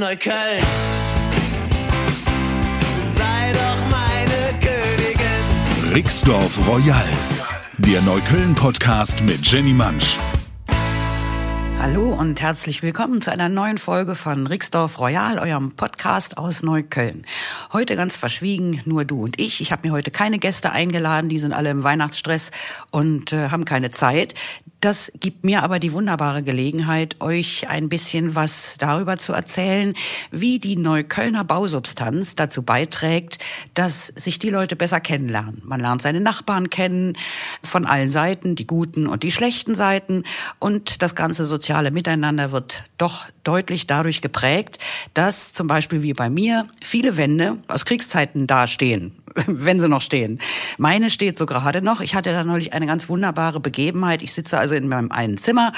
Neukölln. 0.00 0.62
Sei 3.16 3.52
doch 3.52 3.90
meine 3.90 4.54
Königin. 4.60 5.92
Rixdorf 5.92 6.56
Royal, 6.68 7.10
der 7.78 8.00
Neukölln-Podcast 8.02 9.24
mit 9.24 9.44
Jenny 9.44 9.72
Mansch. 9.72 10.16
Hallo 11.80 12.12
und 12.12 12.40
herzlich 12.40 12.84
willkommen 12.84 13.20
zu 13.20 13.32
einer 13.32 13.48
neuen 13.48 13.78
Folge 13.78 14.14
von 14.14 14.46
Rixdorf 14.46 15.00
Royal, 15.00 15.40
eurem 15.40 15.72
Podcast 15.72 16.38
aus 16.38 16.62
Neukölln. 16.62 17.26
Heute 17.72 17.96
ganz 17.96 18.16
verschwiegen, 18.16 18.80
nur 18.84 19.04
du 19.04 19.24
und 19.24 19.40
ich. 19.40 19.60
Ich 19.60 19.72
habe 19.72 19.88
mir 19.88 19.92
heute 19.92 20.12
keine 20.12 20.38
Gäste 20.38 20.70
eingeladen, 20.70 21.28
die 21.28 21.40
sind 21.40 21.52
alle 21.52 21.70
im 21.70 21.82
Weihnachtsstress 21.82 22.52
und 22.92 23.32
äh, 23.32 23.50
haben 23.50 23.64
keine 23.64 23.90
Zeit. 23.90 24.34
Das 24.80 25.10
gibt 25.18 25.44
mir 25.44 25.64
aber 25.64 25.80
die 25.80 25.92
wunderbare 25.92 26.44
Gelegenheit, 26.44 27.16
euch 27.18 27.68
ein 27.68 27.88
bisschen 27.88 28.36
was 28.36 28.76
darüber 28.78 29.18
zu 29.18 29.32
erzählen, 29.32 29.92
wie 30.30 30.60
die 30.60 30.76
Neuköllner 30.76 31.42
Bausubstanz 31.42 32.36
dazu 32.36 32.62
beiträgt, 32.62 33.38
dass 33.74 34.06
sich 34.06 34.38
die 34.38 34.50
Leute 34.50 34.76
besser 34.76 35.00
kennenlernen. 35.00 35.60
Man 35.64 35.80
lernt 35.80 36.00
seine 36.00 36.20
Nachbarn 36.20 36.70
kennen, 36.70 37.16
von 37.64 37.86
allen 37.86 38.08
Seiten, 38.08 38.54
die 38.54 38.68
guten 38.68 39.08
und 39.08 39.24
die 39.24 39.32
schlechten 39.32 39.74
Seiten. 39.74 40.22
Und 40.60 41.02
das 41.02 41.16
ganze 41.16 41.44
soziale 41.44 41.90
Miteinander 41.90 42.52
wird 42.52 42.84
doch 42.98 43.26
deutlich 43.42 43.88
dadurch 43.88 44.20
geprägt, 44.20 44.78
dass 45.12 45.52
zum 45.52 45.66
Beispiel 45.66 46.02
wie 46.04 46.12
bei 46.12 46.30
mir 46.30 46.68
viele 46.84 47.16
Wände 47.16 47.58
aus 47.66 47.84
Kriegszeiten 47.84 48.46
dastehen 48.46 49.16
wenn 49.46 49.80
sie 49.80 49.88
noch 49.88 50.02
stehen. 50.02 50.40
Meine 50.76 51.10
steht 51.10 51.36
so 51.38 51.46
gerade 51.46 51.82
noch. 51.82 52.00
Ich 52.00 52.14
hatte 52.14 52.32
da 52.32 52.44
neulich 52.44 52.72
eine 52.72 52.86
ganz 52.86 53.08
wunderbare 53.08 53.60
Begebenheit. 53.60 54.22
Ich 54.22 54.32
sitze 54.32 54.58
also 54.58 54.74
in 54.74 54.88
meinem 54.88 55.12
einen 55.12 55.38
Zimmer 55.38 55.72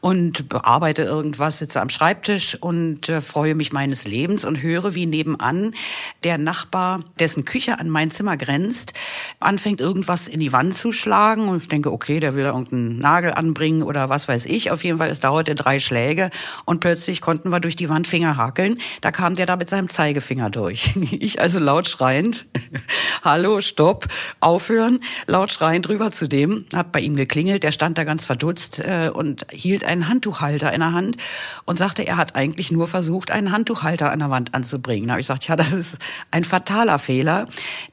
und 0.00 0.48
bearbeite 0.48 1.02
irgendwas, 1.02 1.58
sitze 1.58 1.80
am 1.80 1.90
Schreibtisch 1.90 2.56
und 2.60 3.08
äh, 3.08 3.20
freue 3.20 3.54
mich 3.54 3.72
meines 3.72 4.04
Lebens 4.04 4.44
und 4.44 4.62
höre, 4.62 4.94
wie 4.94 5.06
nebenan 5.06 5.74
der 6.22 6.38
Nachbar, 6.38 7.02
dessen 7.18 7.44
Küche 7.44 7.78
an 7.80 7.88
mein 7.88 8.10
Zimmer 8.10 8.36
grenzt, 8.36 8.92
anfängt 9.40 9.80
irgendwas 9.80 10.28
in 10.28 10.38
die 10.38 10.52
Wand 10.52 10.74
zu 10.74 10.92
schlagen 10.92 11.48
und 11.48 11.64
ich 11.64 11.68
denke, 11.68 11.92
okay, 11.92 12.20
der 12.20 12.34
will 12.36 12.44
da 12.44 12.50
irgendeinen 12.50 12.98
Nagel 12.98 13.32
anbringen 13.32 13.82
oder 13.82 14.08
was 14.08 14.28
weiß 14.28 14.46
ich. 14.46 14.70
Auf 14.70 14.84
jeden 14.84 14.98
Fall, 14.98 15.10
es 15.10 15.20
dauerte 15.20 15.54
drei 15.54 15.80
Schläge 15.80 16.30
und 16.64 16.80
plötzlich 16.80 17.20
konnten 17.20 17.50
wir 17.50 17.60
durch 17.60 17.76
die 17.76 17.88
Wand 17.88 18.06
Finger 18.06 18.36
hakeln. 18.36 18.78
Da 19.00 19.10
kam 19.10 19.34
der 19.34 19.46
da 19.46 19.56
mit 19.56 19.68
seinem 19.68 19.88
Zeigefinger 19.88 20.50
durch. 20.50 20.94
Ich 21.20 21.40
also 21.40 21.58
laut 21.58 21.88
schreiend, 21.88 22.46
hallo, 23.24 23.60
stopp, 23.60 24.06
aufhören, 24.40 25.00
laut 25.26 25.52
schreiend 25.52 25.88
rüber 25.88 26.12
zu 26.12 26.28
dem, 26.28 26.66
hab 26.74 26.92
bei 26.92 27.00
ihm 27.00 27.16
geklingelt, 27.16 27.62
der 27.62 27.72
stand 27.72 27.98
da 27.98 28.04
ganz 28.04 28.24
verdutzt 28.24 28.80
äh, 28.80 29.10
und 29.12 29.46
hielt 29.50 29.84
einen 29.84 30.08
Handtuchhalter 30.08 30.72
in 30.72 30.80
der 30.80 30.92
Hand 30.92 31.16
und 31.64 31.78
sagte, 31.78 32.06
er 32.06 32.16
hat 32.16 32.34
eigentlich 32.34 32.70
nur 32.70 32.86
versucht, 32.86 33.30
einen 33.30 33.52
Handtuchhalter 33.52 34.10
an 34.10 34.18
der 34.18 34.30
Wand 34.30 34.54
anzubringen. 34.54 35.08
Da 35.08 35.12
habe 35.12 35.20
ich 35.20 35.26
gesagt, 35.26 35.48
ja, 35.48 35.56
das 35.56 35.72
ist 35.72 35.98
ein 36.30 36.44
fataler 36.44 36.98
Fehler, 36.98 37.46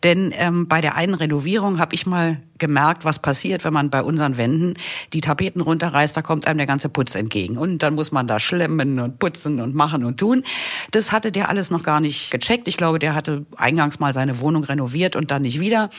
denn 0.04 0.34
ähm, 0.36 0.68
bei 0.68 0.82
der 0.82 0.96
einen 0.96 1.14
Renovierung 1.14 1.80
habe 1.80 1.96
ich 1.96 2.06
mal 2.06 2.40
gemerkt, 2.58 3.06
was 3.06 3.20
passiert, 3.20 3.64
wenn 3.66 3.74
man 3.74 3.90
bei 3.90 4.02
unseren 4.02 4.38
Wänden 4.38 4.76
die 5.14 5.22
Tapeten 5.22 5.62
runterreißt, 5.62 6.16
da 6.16 6.22
kommt 6.22 6.48
einem 6.48 6.58
der 6.58 6.68
ganze 6.68 6.90
Putz 6.90 7.16
entgegen. 7.16 7.58
Und 7.58 7.80
dann 7.80 7.96
muss 7.96 8.12
man 8.12 8.28
da 8.28 8.40
schlemmen 8.40 9.00
und 9.00 9.20
putzen 9.20 9.60
und 9.60 9.76
machen 9.76 10.04
und 10.06 10.20
tun. 10.20 10.44
Das 10.92 11.12
hatte 11.12 11.32
der 11.32 11.50
alles 11.50 11.72
noch 11.72 11.84
gar 11.84 12.00
nicht 12.00 12.32
gecheckt. 12.32 12.68
Ich 12.68 12.78
glaube, 12.78 13.00
der 13.00 13.16
hatte 13.16 13.46
eingangs 13.58 14.00
mal 14.00 14.14
seine 14.14 14.40
Wohnung 14.40 14.64
renoviert 14.64 15.16
und 15.16 15.32
dann 15.32 15.42
nicht 15.42 15.60
wieder. 15.60 15.90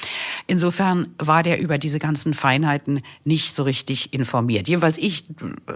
Insofern 0.46 1.08
war 1.18 1.42
der 1.42 1.60
über 1.60 1.78
diese 1.78 1.98
ganzen 1.98 2.34
Feinheiten 2.34 3.00
nicht 3.24 3.54
so 3.54 3.62
richtig 3.62 4.12
informiert. 4.12 4.68
Jedenfalls 4.68 4.98
ich 4.98 5.24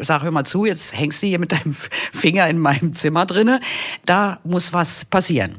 sag, 0.00 0.22
hör 0.22 0.30
mal 0.30 0.44
zu, 0.44 0.64
jetzt 0.64 0.96
hängst 0.96 1.22
du 1.22 1.26
hier 1.26 1.38
mit 1.38 1.52
deinem 1.52 1.74
Finger 2.12 2.48
in 2.48 2.58
meinem 2.58 2.92
Zimmer 2.92 3.26
drinne. 3.26 3.60
Da 4.04 4.40
muss 4.44 4.72
was 4.72 5.04
passieren. 5.04 5.56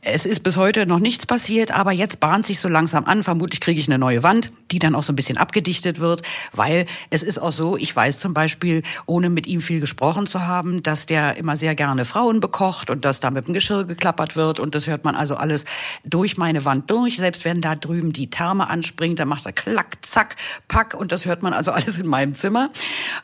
Es 0.00 0.26
ist 0.26 0.40
bis 0.40 0.56
heute 0.56 0.86
noch 0.86 1.00
nichts 1.00 1.26
passiert, 1.26 1.72
aber 1.72 1.92
jetzt 1.92 2.20
bahnt 2.20 2.46
sich 2.46 2.60
so 2.60 2.68
langsam 2.68 3.04
an. 3.04 3.22
Vermutlich 3.22 3.60
kriege 3.60 3.80
ich 3.80 3.88
eine 3.88 3.98
neue 3.98 4.22
Wand, 4.22 4.52
die 4.70 4.78
dann 4.78 4.94
auch 4.94 5.02
so 5.02 5.12
ein 5.12 5.16
bisschen 5.16 5.38
abgedichtet 5.38 6.00
wird, 6.00 6.22
weil 6.52 6.86
es 7.10 7.22
ist 7.22 7.38
auch 7.38 7.52
so, 7.52 7.76
ich 7.76 7.94
weiß 7.94 8.18
zum 8.18 8.34
Beispiel, 8.34 8.82
ohne 9.06 9.30
mit 9.30 9.46
ihm 9.46 9.60
viel 9.60 9.80
gesprochen 9.80 10.26
zu 10.26 10.46
haben, 10.46 10.82
dass 10.82 11.06
der 11.06 11.36
immer 11.36 11.56
sehr 11.56 11.74
gerne 11.74 12.04
Frauen 12.04 12.40
bekocht 12.40 12.90
und 12.90 13.04
dass 13.04 13.20
da 13.20 13.30
mit 13.30 13.46
dem 13.46 13.54
Geschirr 13.54 13.84
geklappert 13.84 14.36
wird 14.36 14.60
und 14.60 14.74
das 14.74 14.86
hört 14.86 15.04
man 15.04 15.14
also 15.14 15.36
alles 15.36 15.64
durch 16.04 16.36
meine 16.36 16.64
Wand 16.64 16.90
durch. 16.90 17.16
Selbst 17.16 17.44
wenn 17.44 17.60
da 17.60 17.74
drüben 17.74 18.12
die 18.12 18.30
Therme 18.30 18.68
anspringt, 18.68 19.18
dann 19.18 19.28
macht 19.28 19.46
er 19.46 19.52
klack, 19.52 19.98
zack, 20.02 20.36
pack 20.68 20.94
und 20.94 21.12
das 21.12 21.26
hört 21.26 21.42
man 21.42 21.52
also 21.52 21.70
alles 21.78 21.98
in 21.98 22.06
meinem 22.06 22.34
Zimmer. 22.34 22.70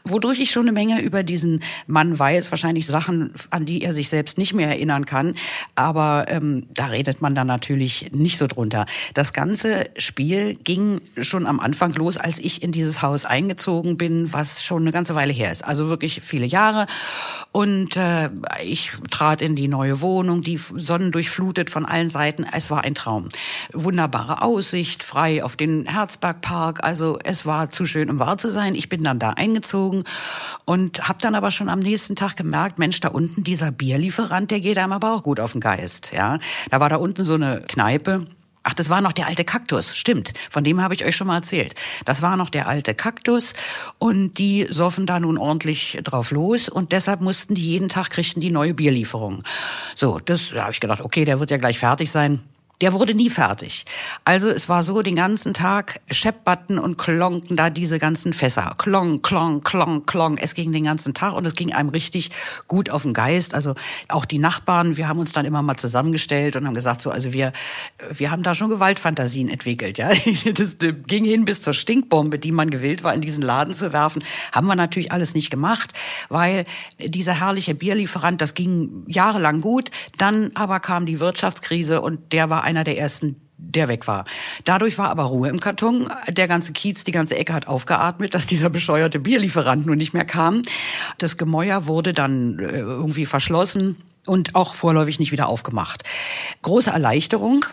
Wodurch 0.04 0.40
ich 0.40 0.50
schon 0.50 0.62
eine 0.62 0.72
Menge 0.72 1.00
über 1.00 1.22
diesen 1.22 1.60
Mann 1.86 2.18
weiß, 2.18 2.50
wahrscheinlich 2.50 2.86
Sachen, 2.86 3.32
an 3.50 3.66
die 3.66 3.82
er 3.82 3.92
sich 3.92 4.08
selbst 4.08 4.38
nicht 4.38 4.54
mehr 4.54 4.68
erinnern 4.68 5.04
kann, 5.04 5.34
aber 5.74 6.26
ähm, 6.28 6.66
da 6.72 6.86
redet 6.86 7.20
man 7.20 7.34
dann 7.34 7.46
natürlich 7.46 8.10
nicht 8.12 8.38
so 8.38 8.46
drunter. 8.46 8.86
Das 9.14 9.32
ganze 9.32 9.84
Spiel 9.96 10.54
ging 10.54 11.00
schon 11.20 11.33
am 11.46 11.60
Anfang 11.60 11.92
los, 11.92 12.16
als 12.16 12.38
ich 12.38 12.62
in 12.62 12.72
dieses 12.72 13.02
Haus 13.02 13.26
eingezogen 13.26 13.98
bin, 13.98 14.32
was 14.32 14.64
schon 14.64 14.82
eine 14.82 14.92
ganze 14.92 15.14
Weile 15.14 15.32
her 15.32 15.52
ist. 15.52 15.64
Also 15.64 15.88
wirklich 15.88 16.20
viele 16.22 16.46
Jahre. 16.46 16.86
Und 17.52 17.96
äh, 17.96 18.30
ich 18.64 18.92
trat 19.10 19.42
in 19.42 19.54
die 19.54 19.68
neue 19.68 20.00
Wohnung, 20.00 20.42
die 20.42 20.56
sonnendurchflutet 20.56 21.68
von 21.68 21.84
allen 21.84 22.08
Seiten. 22.08 22.46
Es 22.50 22.70
war 22.70 22.84
ein 22.84 22.94
Traum. 22.94 23.28
Wunderbare 23.72 24.42
Aussicht, 24.42 25.04
frei 25.04 25.44
auf 25.44 25.56
den 25.56 25.86
Herzbergpark. 25.86 26.82
Also 26.82 27.18
es 27.22 27.44
war 27.44 27.70
zu 27.70 27.84
schön, 27.84 28.08
um 28.08 28.18
wahr 28.18 28.38
zu 28.38 28.50
sein. 28.50 28.74
Ich 28.74 28.88
bin 28.88 29.04
dann 29.04 29.18
da 29.18 29.30
eingezogen 29.30 30.04
und 30.64 31.06
habe 31.08 31.18
dann 31.20 31.34
aber 31.34 31.50
schon 31.50 31.68
am 31.68 31.80
nächsten 31.80 32.16
Tag 32.16 32.36
gemerkt, 32.36 32.78
Mensch, 32.78 33.00
da 33.00 33.08
unten 33.08 33.44
dieser 33.44 33.70
Bierlieferant, 33.72 34.50
der 34.50 34.60
geht 34.60 34.78
einem 34.78 34.92
aber 34.92 35.12
auch 35.12 35.22
gut 35.22 35.40
auf 35.40 35.52
den 35.52 35.60
Geist 35.60 36.14
ja. 36.14 36.38
Da 36.70 36.80
war 36.80 36.88
da 36.88 36.96
unten 36.96 37.24
so 37.24 37.34
eine 37.34 37.62
Kneipe. 37.62 38.26
Ach, 38.64 38.72
das 38.72 38.88
war 38.88 39.02
noch 39.02 39.12
der 39.12 39.26
alte 39.26 39.44
Kaktus, 39.44 39.94
stimmt. 39.94 40.32
Von 40.50 40.64
dem 40.64 40.80
habe 40.80 40.94
ich 40.94 41.04
euch 41.04 41.14
schon 41.14 41.26
mal 41.26 41.36
erzählt. 41.36 41.74
Das 42.06 42.22
war 42.22 42.36
noch 42.36 42.48
der 42.48 42.66
alte 42.66 42.94
Kaktus 42.94 43.52
und 43.98 44.38
die 44.38 44.66
soffen 44.70 45.04
da 45.04 45.20
nun 45.20 45.36
ordentlich 45.36 45.98
drauf 46.02 46.30
los 46.30 46.70
und 46.70 46.92
deshalb 46.92 47.20
mussten 47.20 47.54
die 47.54 47.70
jeden 47.70 47.90
Tag 47.90 48.08
kriegten 48.08 48.40
die 48.40 48.50
neue 48.50 48.72
Bierlieferung. 48.72 49.42
So, 49.94 50.18
das 50.18 50.50
da 50.54 50.62
habe 50.62 50.72
ich 50.72 50.80
gedacht, 50.80 51.02
okay, 51.02 51.26
der 51.26 51.40
wird 51.40 51.50
ja 51.50 51.58
gleich 51.58 51.78
fertig 51.78 52.10
sein. 52.10 52.40
Der 52.80 52.92
wurde 52.92 53.14
nie 53.14 53.30
fertig. 53.30 53.84
Also 54.24 54.48
es 54.48 54.68
war 54.68 54.82
so, 54.82 55.00
den 55.02 55.14
ganzen 55.14 55.54
Tag 55.54 56.00
scheppbatten 56.10 56.78
und 56.78 56.98
klonken 56.98 57.56
da 57.56 57.70
diese 57.70 57.98
ganzen 57.98 58.32
Fässer. 58.32 58.74
Klong, 58.76 59.22
klong, 59.22 59.62
klong, 59.62 60.06
klong. 60.06 60.38
Es 60.38 60.54
ging 60.54 60.72
den 60.72 60.84
ganzen 60.84 61.14
Tag 61.14 61.34
und 61.34 61.46
es 61.46 61.54
ging 61.54 61.72
einem 61.72 61.90
richtig 61.90 62.30
gut 62.66 62.90
auf 62.90 63.02
den 63.02 63.12
Geist. 63.12 63.54
Also 63.54 63.74
auch 64.08 64.24
die 64.24 64.38
Nachbarn, 64.38 64.96
wir 64.96 65.08
haben 65.08 65.20
uns 65.20 65.30
dann 65.30 65.46
immer 65.46 65.62
mal 65.62 65.76
zusammengestellt 65.76 66.56
und 66.56 66.66
haben 66.66 66.74
gesagt, 66.74 67.00
so, 67.00 67.10
also 67.10 67.32
wir, 67.32 67.52
wir 68.10 68.32
haben 68.32 68.42
da 68.42 68.56
schon 68.56 68.70
Gewaltfantasien 68.70 69.48
entwickelt, 69.48 69.98
ja. 69.98 70.10
Das 70.54 70.76
ging 70.78 71.24
hin 71.24 71.44
bis 71.44 71.62
zur 71.62 71.72
Stinkbombe, 71.72 72.38
die 72.38 72.52
man 72.52 72.70
gewillt 72.70 73.04
war, 73.04 73.14
in 73.14 73.20
diesen 73.20 73.42
Laden 73.42 73.74
zu 73.74 73.92
werfen. 73.92 74.24
Haben 74.52 74.66
wir 74.66 74.76
natürlich 74.76 75.12
alles 75.12 75.34
nicht 75.34 75.50
gemacht, 75.50 75.92
weil 76.28 76.64
dieser 76.98 77.40
herrliche 77.40 77.74
Bierlieferant, 77.74 78.40
das 78.40 78.54
ging 78.54 79.04
jahrelang 79.06 79.60
gut. 79.60 79.90
Dann 80.18 80.50
aber 80.54 80.80
kam 80.80 81.06
die 81.06 81.20
Wirtschaftskrise 81.20 82.00
und 82.00 82.32
der 82.32 82.50
war 82.50 82.63
einer 82.64 82.84
der 82.84 82.98
ersten, 82.98 83.36
der 83.56 83.88
weg 83.88 84.06
war. 84.08 84.24
Dadurch 84.64 84.98
war 84.98 85.10
aber 85.10 85.24
Ruhe 85.24 85.48
im 85.48 85.60
Karton. 85.60 86.08
Der 86.28 86.48
ganze 86.48 86.72
Kiez, 86.72 87.04
die 87.04 87.12
ganze 87.12 87.36
Ecke 87.36 87.52
hat 87.52 87.68
aufgeatmet, 87.68 88.34
dass 88.34 88.46
dieser 88.46 88.70
bescheuerte 88.70 89.20
Bierlieferant 89.20 89.86
nun 89.86 89.96
nicht 89.96 90.12
mehr 90.12 90.24
kam. 90.24 90.62
Das 91.18 91.36
Gemäuer 91.36 91.86
wurde 91.86 92.12
dann 92.12 92.58
äh, 92.58 92.78
irgendwie 92.78 93.26
verschlossen. 93.26 93.96
Und 94.26 94.54
auch 94.54 94.74
vorläufig 94.74 95.18
nicht 95.18 95.32
wieder 95.32 95.48
aufgemacht. 95.48 96.02
Große 96.62 96.90
Erleichterung, 96.90 97.64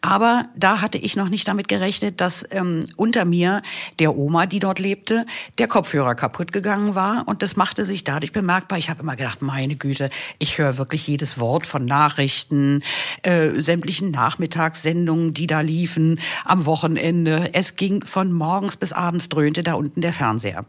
aber 0.00 0.46
da 0.56 0.80
hatte 0.80 0.98
ich 0.98 1.16
noch 1.16 1.28
nicht 1.28 1.46
damit 1.48 1.68
gerechnet, 1.68 2.20
dass 2.20 2.46
ähm, 2.50 2.80
unter 2.96 3.24
mir 3.24 3.62
der 3.98 4.16
Oma, 4.16 4.46
die 4.46 4.58
dort 4.58 4.78
lebte, 4.78 5.24
der 5.58 5.68
Kopfhörer 5.68 6.14
kaputt 6.14 6.52
gegangen 6.52 6.94
war 6.94 7.24
und 7.26 7.42
das 7.42 7.56
machte 7.56 7.84
sich 7.84 8.04
dadurch 8.04 8.32
bemerkbar. 8.32 8.78
Ich 8.78 8.90
habe 8.90 9.02
immer 9.02 9.16
gedacht, 9.16 9.42
meine 9.42 9.76
Güte, 9.76 10.10
ich 10.38 10.58
höre 10.58 10.78
wirklich 10.78 11.06
jedes 11.06 11.38
Wort 11.38 11.66
von 11.66 11.84
Nachrichten, 11.84 12.82
äh, 13.22 13.50
sämtlichen 13.60 14.10
Nachmittagssendungen, 14.10 15.34
die 15.34 15.46
da 15.46 15.60
liefen 15.60 16.20
am 16.44 16.66
Wochenende. 16.66 17.50
Es 17.52 17.76
ging 17.76 18.02
von 18.02 18.32
morgens 18.32 18.76
bis 18.76 18.92
abends 18.92 19.28
dröhnte 19.28 19.62
da 19.62 19.74
unten 19.74 20.00
der 20.00 20.12
Fernseher. 20.12 20.64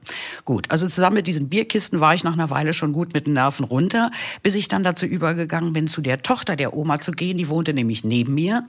Gut, 0.46 0.72
also 0.72 0.88
zusammen 0.88 1.16
mit 1.16 1.28
diesen 1.28 1.50
Bierkisten 1.50 2.00
war 2.00 2.14
ich 2.14 2.24
nach 2.24 2.34
einer 2.34 2.50
Weile 2.50 2.74
schon 2.74 2.92
gut 2.92 3.14
mit 3.14 3.28
den 3.28 3.34
Nerven 3.34 3.64
runter, 3.64 4.12
bis 4.44 4.56
ich 4.56 4.68
dann 4.68 4.84
dazu 4.84 5.06
übergegangen 5.30 5.74
bin, 5.74 5.88
zu 5.88 6.02
der 6.02 6.22
Tochter 6.22 6.56
der 6.56 6.74
Oma 6.74 7.00
zu 7.00 7.12
gehen. 7.12 7.38
Die 7.38 7.50
wohnte 7.50 7.74
nämlich 7.74 8.04
neben 8.04 8.34
mir 8.34 8.64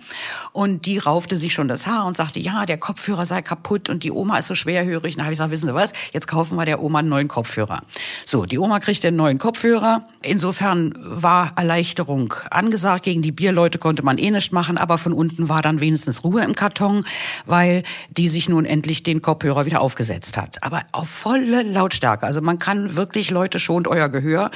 und 0.53 0.87
die 0.87 0.99
raufte 0.99 1.37
sich 1.37 1.55
schon 1.55 1.69
das 1.69 1.87
Haar 1.87 2.07
und 2.07 2.17
sagte, 2.17 2.39
ja, 2.39 2.67
der 2.67 2.79
Kopfhörer 2.79 3.25
sei 3.27 3.43
kaputt 3.43 3.89
und 3.89 4.05
die 4.05 4.11
Oma 4.11 4.39
ist 4.39 4.47
so 4.47 4.55
schwerhörig. 4.55 5.17
Dann 5.17 5.25
habe 5.25 5.33
ich 5.33 5.39
gesagt, 5.39 5.51
wissen 5.51 5.67
Sie 5.67 5.75
was, 5.75 5.93
jetzt 6.13 6.29
kaufen 6.29 6.57
wir 6.57 6.67
der 6.67 6.83
Oma 6.83 6.99
einen 6.99 7.09
neuen 7.09 7.29
Kopfhörer. 7.29 7.83
So, 8.27 8.45
die 8.45 8.59
Oma 8.59 8.79
kriegt 8.79 9.03
den 9.05 9.17
neuen 9.17 9.39
Kopfhörer. 9.39 10.07
Insofern 10.23 10.95
war 10.99 11.53
Erleichterung 11.57 12.35
angesagt. 12.51 13.05
Gegen 13.05 13.23
die 13.23 13.33
Bierleute 13.33 13.79
konnte 13.79 14.03
man 14.03 14.19
eh 14.19 14.31
nicht 14.31 14.53
machen, 14.53 14.77
aber 14.77 14.99
von 14.99 15.13
unten 15.13 15.49
war 15.49 15.63
dann 15.63 15.81
wenigstens 15.81 16.25
Ruhe 16.25 16.43
im 16.43 16.55
Karton, 16.55 17.05
weil 17.47 17.85
die 18.11 18.29
sich 18.29 18.49
nun 18.49 18.67
endlich 18.67 19.03
den 19.03 19.23
Kopfhörer 19.23 19.65
wieder 19.65 19.81
aufgesetzt 19.81 20.37
hat. 20.37 20.63
Aber 20.63 20.83
auf 20.93 21.09
volle 21.09 21.63
Lautstärke. 21.63 22.27
Also 22.27 22.43
man 22.43 22.59
kann 22.59 22.97
wirklich, 22.97 23.31
Leute, 23.31 23.59
schont 23.59 23.89
euer 23.89 24.09
Gehör. 24.09 24.51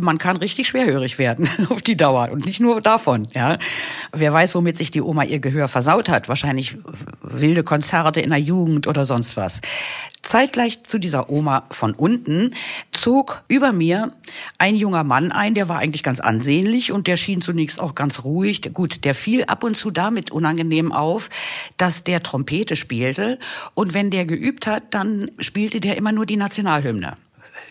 Man 0.00 0.18
kann 0.18 0.36
richtig 0.36 0.68
schwerhörig 0.68 1.18
werden 1.18 1.45
auf 1.70 1.82
die 1.82 1.96
Dauer 1.96 2.30
und 2.30 2.44
nicht 2.44 2.60
nur 2.60 2.80
davon. 2.80 3.28
Ja, 3.34 3.58
wer 4.12 4.32
weiß, 4.32 4.54
womit 4.54 4.76
sich 4.76 4.90
die 4.90 5.02
Oma 5.02 5.24
ihr 5.24 5.38
Gehör 5.38 5.68
versaut 5.68 6.08
hat. 6.08 6.28
Wahrscheinlich 6.28 6.76
wilde 7.20 7.62
Konzerte 7.62 8.20
in 8.20 8.30
der 8.30 8.38
Jugend 8.38 8.86
oder 8.86 9.04
sonst 9.04 9.36
was. 9.36 9.60
Zeitgleich 10.22 10.82
zu 10.82 10.98
dieser 10.98 11.30
Oma 11.30 11.66
von 11.70 11.94
unten 11.94 12.50
zog 12.90 13.44
über 13.48 13.72
mir 13.72 14.12
ein 14.58 14.74
junger 14.74 15.04
Mann 15.04 15.30
ein, 15.30 15.54
der 15.54 15.68
war 15.68 15.78
eigentlich 15.78 16.02
ganz 16.02 16.18
ansehnlich 16.18 16.90
und 16.90 17.06
der 17.06 17.16
schien 17.16 17.42
zunächst 17.42 17.78
auch 17.78 17.94
ganz 17.94 18.24
ruhig. 18.24 18.60
Gut, 18.74 19.04
der 19.04 19.14
fiel 19.14 19.44
ab 19.44 19.62
und 19.62 19.76
zu 19.76 19.92
damit 19.92 20.32
unangenehm 20.32 20.90
auf, 20.90 21.30
dass 21.76 22.02
der 22.02 22.24
Trompete 22.24 22.74
spielte 22.74 23.38
und 23.74 23.94
wenn 23.94 24.10
der 24.10 24.26
geübt 24.26 24.66
hat, 24.66 24.82
dann 24.90 25.30
spielte 25.38 25.80
der 25.80 25.96
immer 25.96 26.10
nur 26.10 26.26
die 26.26 26.36
Nationalhymne. 26.36 27.16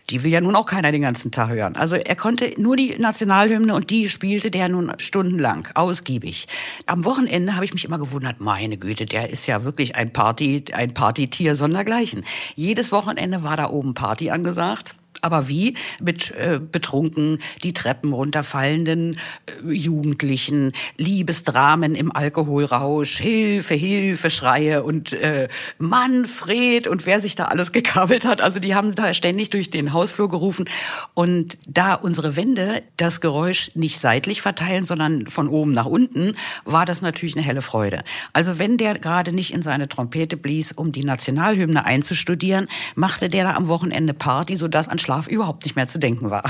Die 0.10 0.24
will 0.24 0.32
ja 0.32 0.42
nun 0.42 0.56
auch 0.56 0.66
keiner 0.66 0.92
den 0.92 1.02
ganzen 1.02 1.32
Tag 1.32 1.50
hören. 1.50 1.76
Also 1.76 1.96
er 1.96 2.16
konnte 2.16 2.54
nur 2.58 2.76
die 2.76 2.96
Nationalhymne 2.98 3.74
und 3.74 3.90
die 3.90 4.10
spielte 4.10 4.52
der 4.52 4.70
nun 4.70 4.92
stundenlang, 4.98 5.68
ausgiebig. 5.76 6.48
Am 6.86 7.06
Wochenende 7.06 7.56
habe 7.56 7.66
ich 7.66 7.74
mich 7.74 7.86
immer 7.86 7.98
gewundert, 7.98 8.40
meine 8.40 8.78
Güte, 8.78 9.06
der 9.06 9.30
ist 9.30 9.48
ja 9.48 9.64
wirklich 9.64 9.96
ein 9.96 10.12
Party, 10.14 10.66
ein 10.74 10.94
Partytier 10.94 11.56
sondergleichen. 11.56 12.24
Jedes 12.56 12.92
Wochenende 12.92 13.44
war 13.44 13.58
da 13.58 13.70
oben 13.70 13.94
Party 13.94 14.30
angesagt. 14.32 14.96
Aber 15.26 15.48
wie? 15.48 15.74
Mit 16.00 16.30
äh, 16.38 16.60
betrunken, 16.60 17.40
die 17.64 17.74
Treppen 17.74 18.14
runterfallenden 18.14 19.18
äh, 19.48 19.72
Jugendlichen, 19.74 20.72
Liebesdramen 20.98 21.96
im 21.96 22.16
Alkoholrausch, 22.16 23.18
Hilfe, 23.18 23.74
Hilfe, 23.74 24.30
Schreie 24.30 24.84
und 24.84 25.14
äh, 25.14 25.48
Manfred 25.80 26.86
und 26.86 27.08
wer 27.08 27.20
sich 27.20 27.34
da 27.34 27.46
alles 27.46 27.72
gekabelt 27.72 28.24
hat. 28.24 28.40
Also 28.40 28.60
die 28.60 28.76
haben 28.76 28.94
da 28.94 29.16
ständig 29.16 29.50
durch 29.50 29.72
den 29.72 29.94
Hausflur 29.94 30.30
gerufen. 30.30 30.70
Und 31.16 31.58
da 31.68 31.96
unsere 31.96 32.36
Wände 32.36 32.82
das 32.98 33.20
Geräusch 33.20 33.72
nicht 33.74 34.00
seitlich 34.00 34.44
verteilen, 34.44 34.84
sondern 34.84 35.26
von 35.26 35.48
oben 35.48 35.72
nach 35.72 35.88
unten, 35.88 36.34
war 36.66 36.86
das 36.86 37.02
natürlich 37.02 37.36
eine 37.36 37.44
helle 37.44 37.64
Freude. 37.64 38.04
Also 38.32 38.60
wenn 38.60 38.78
der 38.78 39.00
gerade 39.00 39.32
nicht 39.32 39.56
in 39.56 39.64
seine 39.64 39.90
Trompete 39.90 40.38
blies, 40.38 40.72
um 40.72 40.92
die 40.92 41.04
Nationalhymne 41.04 41.84
einzustudieren, 41.84 42.68
machte 42.94 43.28
der 43.28 43.46
da 43.46 43.56
am 43.56 43.68
Wochenende 43.68 44.14
Party, 44.14 44.56
sodass 44.56 44.88
an 44.88 45.00
Schlaf 45.16 45.28
überhaupt 45.28 45.64
nicht 45.64 45.76
mehr 45.76 45.88
zu 45.88 46.00
denken 46.00 46.30
war. 46.30 46.44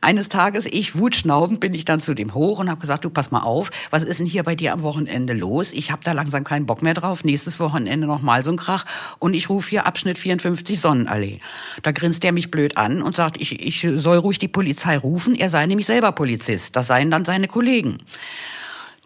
Eines 0.00 0.28
Tages, 0.28 0.66
ich 0.66 0.96
wutschnaubend, 0.96 1.60
bin 1.60 1.74
ich 1.74 1.84
dann 1.84 2.00
zu 2.00 2.14
dem 2.14 2.34
hoch 2.34 2.58
und 2.58 2.68
habe 2.68 2.80
gesagt, 2.80 3.04
du 3.04 3.10
pass 3.10 3.30
mal 3.30 3.42
auf, 3.42 3.70
was 3.90 4.02
ist 4.02 4.18
denn 4.18 4.26
hier 4.26 4.42
bei 4.42 4.54
dir 4.54 4.72
am 4.72 4.82
Wochenende 4.82 5.32
los? 5.32 5.72
Ich 5.72 5.90
habe 5.90 6.02
da 6.02 6.12
langsam 6.12 6.42
keinen 6.42 6.66
Bock 6.66 6.82
mehr 6.82 6.94
drauf. 6.94 7.22
Nächstes 7.22 7.60
Wochenende 7.60 8.06
noch 8.06 8.22
mal 8.22 8.42
so 8.42 8.50
ein 8.50 8.56
Krach 8.56 8.84
und 9.18 9.34
ich 9.34 9.48
rufe 9.48 9.70
hier 9.70 9.86
Abschnitt 9.86 10.18
54 10.18 10.80
Sonnenallee. 10.80 11.38
Da 11.82 11.92
grinst 11.92 12.24
er 12.24 12.32
mich 12.32 12.50
blöd 12.50 12.76
an 12.76 13.02
und 13.02 13.14
sagt, 13.14 13.40
ich, 13.40 13.60
ich 13.60 13.86
soll 13.96 14.16
ruhig 14.16 14.38
die 14.38 14.48
Polizei 14.48 14.96
rufen. 14.96 15.34
Er 15.34 15.50
sei 15.50 15.66
nämlich 15.66 15.86
selber 15.86 16.12
Polizist. 16.12 16.74
Das 16.76 16.88
seien 16.88 17.10
dann 17.10 17.24
seine 17.24 17.46
Kollegen. 17.46 17.98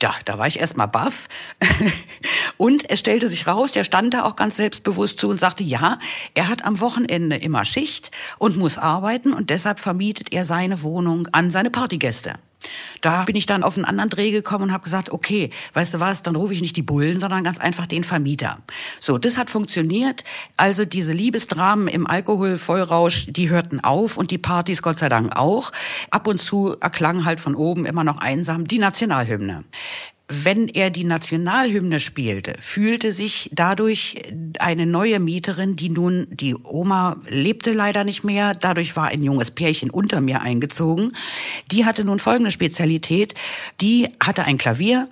Ja, 0.02 0.14
da 0.26 0.38
war 0.38 0.46
ich 0.46 0.60
erstmal 0.60 0.88
baff. 0.88 1.28
und 2.58 2.88
es 2.90 2.98
stellte 2.98 3.28
sich 3.28 3.46
raus, 3.46 3.72
der 3.72 3.84
stand 3.84 4.12
da 4.12 4.24
auch 4.24 4.36
ganz 4.36 4.56
selbstbewusst 4.56 5.18
zu 5.18 5.28
und 5.28 5.40
sagte, 5.40 5.64
ja, 5.64 5.98
er 6.34 6.48
hat 6.48 6.64
am 6.64 6.80
Wochenende 6.80 7.36
immer 7.36 7.64
Schicht 7.64 8.10
und 8.38 8.58
muss 8.58 8.76
arbeiten 8.76 9.32
und 9.32 9.48
deshalb 9.48 9.80
vermietet 9.80 10.32
er 10.32 10.44
seine 10.44 10.82
Wohnung 10.82 11.28
an 11.32 11.48
seine 11.48 11.70
Partygäste. 11.70 12.34
Da 13.00 13.24
bin 13.24 13.36
ich 13.36 13.46
dann 13.46 13.62
auf 13.62 13.76
einen 13.76 13.84
anderen 13.84 14.10
Dreh 14.10 14.30
gekommen 14.30 14.64
und 14.64 14.72
habe 14.72 14.84
gesagt, 14.84 15.10
okay, 15.10 15.50
weißt 15.74 15.94
du 15.94 16.00
was, 16.00 16.22
dann 16.22 16.36
rufe 16.36 16.52
ich 16.52 16.62
nicht 16.62 16.76
die 16.76 16.82
Bullen, 16.82 17.18
sondern 17.18 17.44
ganz 17.44 17.58
einfach 17.58 17.86
den 17.86 18.04
Vermieter. 18.04 18.58
So, 19.00 19.18
das 19.18 19.38
hat 19.38 19.50
funktioniert. 19.50 20.24
Also 20.56 20.84
diese 20.84 21.12
Liebesdramen 21.12 21.88
im 21.88 22.06
Alkoholvollrausch, 22.06 23.26
die 23.28 23.50
hörten 23.50 23.80
auf 23.80 24.16
und 24.16 24.30
die 24.30 24.38
Partys 24.38 24.82
Gott 24.82 24.98
sei 24.98 25.08
Dank 25.08 25.36
auch. 25.36 25.72
Ab 26.10 26.26
und 26.26 26.40
zu 26.40 26.76
erklang 26.80 27.24
halt 27.24 27.40
von 27.40 27.54
oben 27.54 27.86
immer 27.86 28.04
noch 28.04 28.18
einsam 28.18 28.66
die 28.66 28.78
Nationalhymne 28.78 29.64
wenn 30.28 30.66
er 30.68 30.90
die 30.90 31.04
Nationalhymne 31.04 32.00
spielte, 32.00 32.54
fühlte 32.58 33.12
sich 33.12 33.48
dadurch 33.52 34.16
eine 34.58 34.84
neue 34.84 35.20
Mieterin, 35.20 35.76
die 35.76 35.88
nun, 35.88 36.26
die 36.30 36.56
Oma 36.56 37.16
lebte 37.28 37.72
leider 37.72 38.02
nicht 38.02 38.24
mehr, 38.24 38.52
dadurch 38.52 38.96
war 38.96 39.06
ein 39.06 39.22
junges 39.22 39.52
Pärchen 39.52 39.88
unter 39.88 40.20
mir 40.20 40.40
eingezogen. 40.40 41.12
Die 41.70 41.84
hatte 41.84 42.04
nun 42.04 42.18
folgende 42.18 42.50
Spezialität, 42.50 43.34
die 43.80 44.08
hatte 44.18 44.44
ein 44.44 44.58
Klavier, 44.58 45.08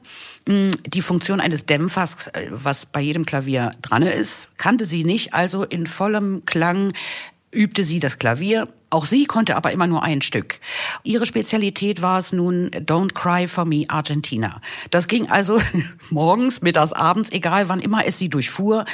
hm, 0.49 0.71
die 0.85 1.03
Funktion 1.03 1.41
eines 1.41 1.65
Dämpfers, 1.67 2.31
was 2.51 2.87
bei 2.87 3.01
jedem 3.01 3.25
Klavier 3.25 3.71
dran 3.83 4.03
ist, 4.03 4.49
kannte 4.59 4.85
sie 4.85 5.05
nicht, 5.05 5.33
also 5.33 5.63
in 5.63 5.87
vollem 5.87 6.45
Klang 6.45 6.93
übte 7.53 7.85
sie 7.85 8.01
das 8.01 8.19
Klavier 8.19 8.69
auch 8.95 9.07
sie 9.07 9.27
konnte 9.27 9.57
aber 9.57 9.73
immer 9.73 9.89
nur 9.89 10.05
ein 10.05 10.23
Stück. 10.23 10.61
Ihre 11.03 11.27
Spezialität 11.27 12.03
war 12.03 12.19
es 12.19 12.33
nun 12.33 12.71
Don't 12.71 13.15
Cry 13.15 13.49
for 13.49 13.65
Me 13.65 13.85
Argentina. 13.89 14.61
Das 14.91 15.09
ging 15.09 15.31
also 15.31 15.61
morgens, 16.11 16.63
mittags, 16.63 16.93
abends, 16.93 17.33
egal 17.33 17.69
wann 17.69 17.81
immer 17.81 18.07
es 18.07 18.19
sie 18.19 18.29
durchfuhr. 18.29 18.85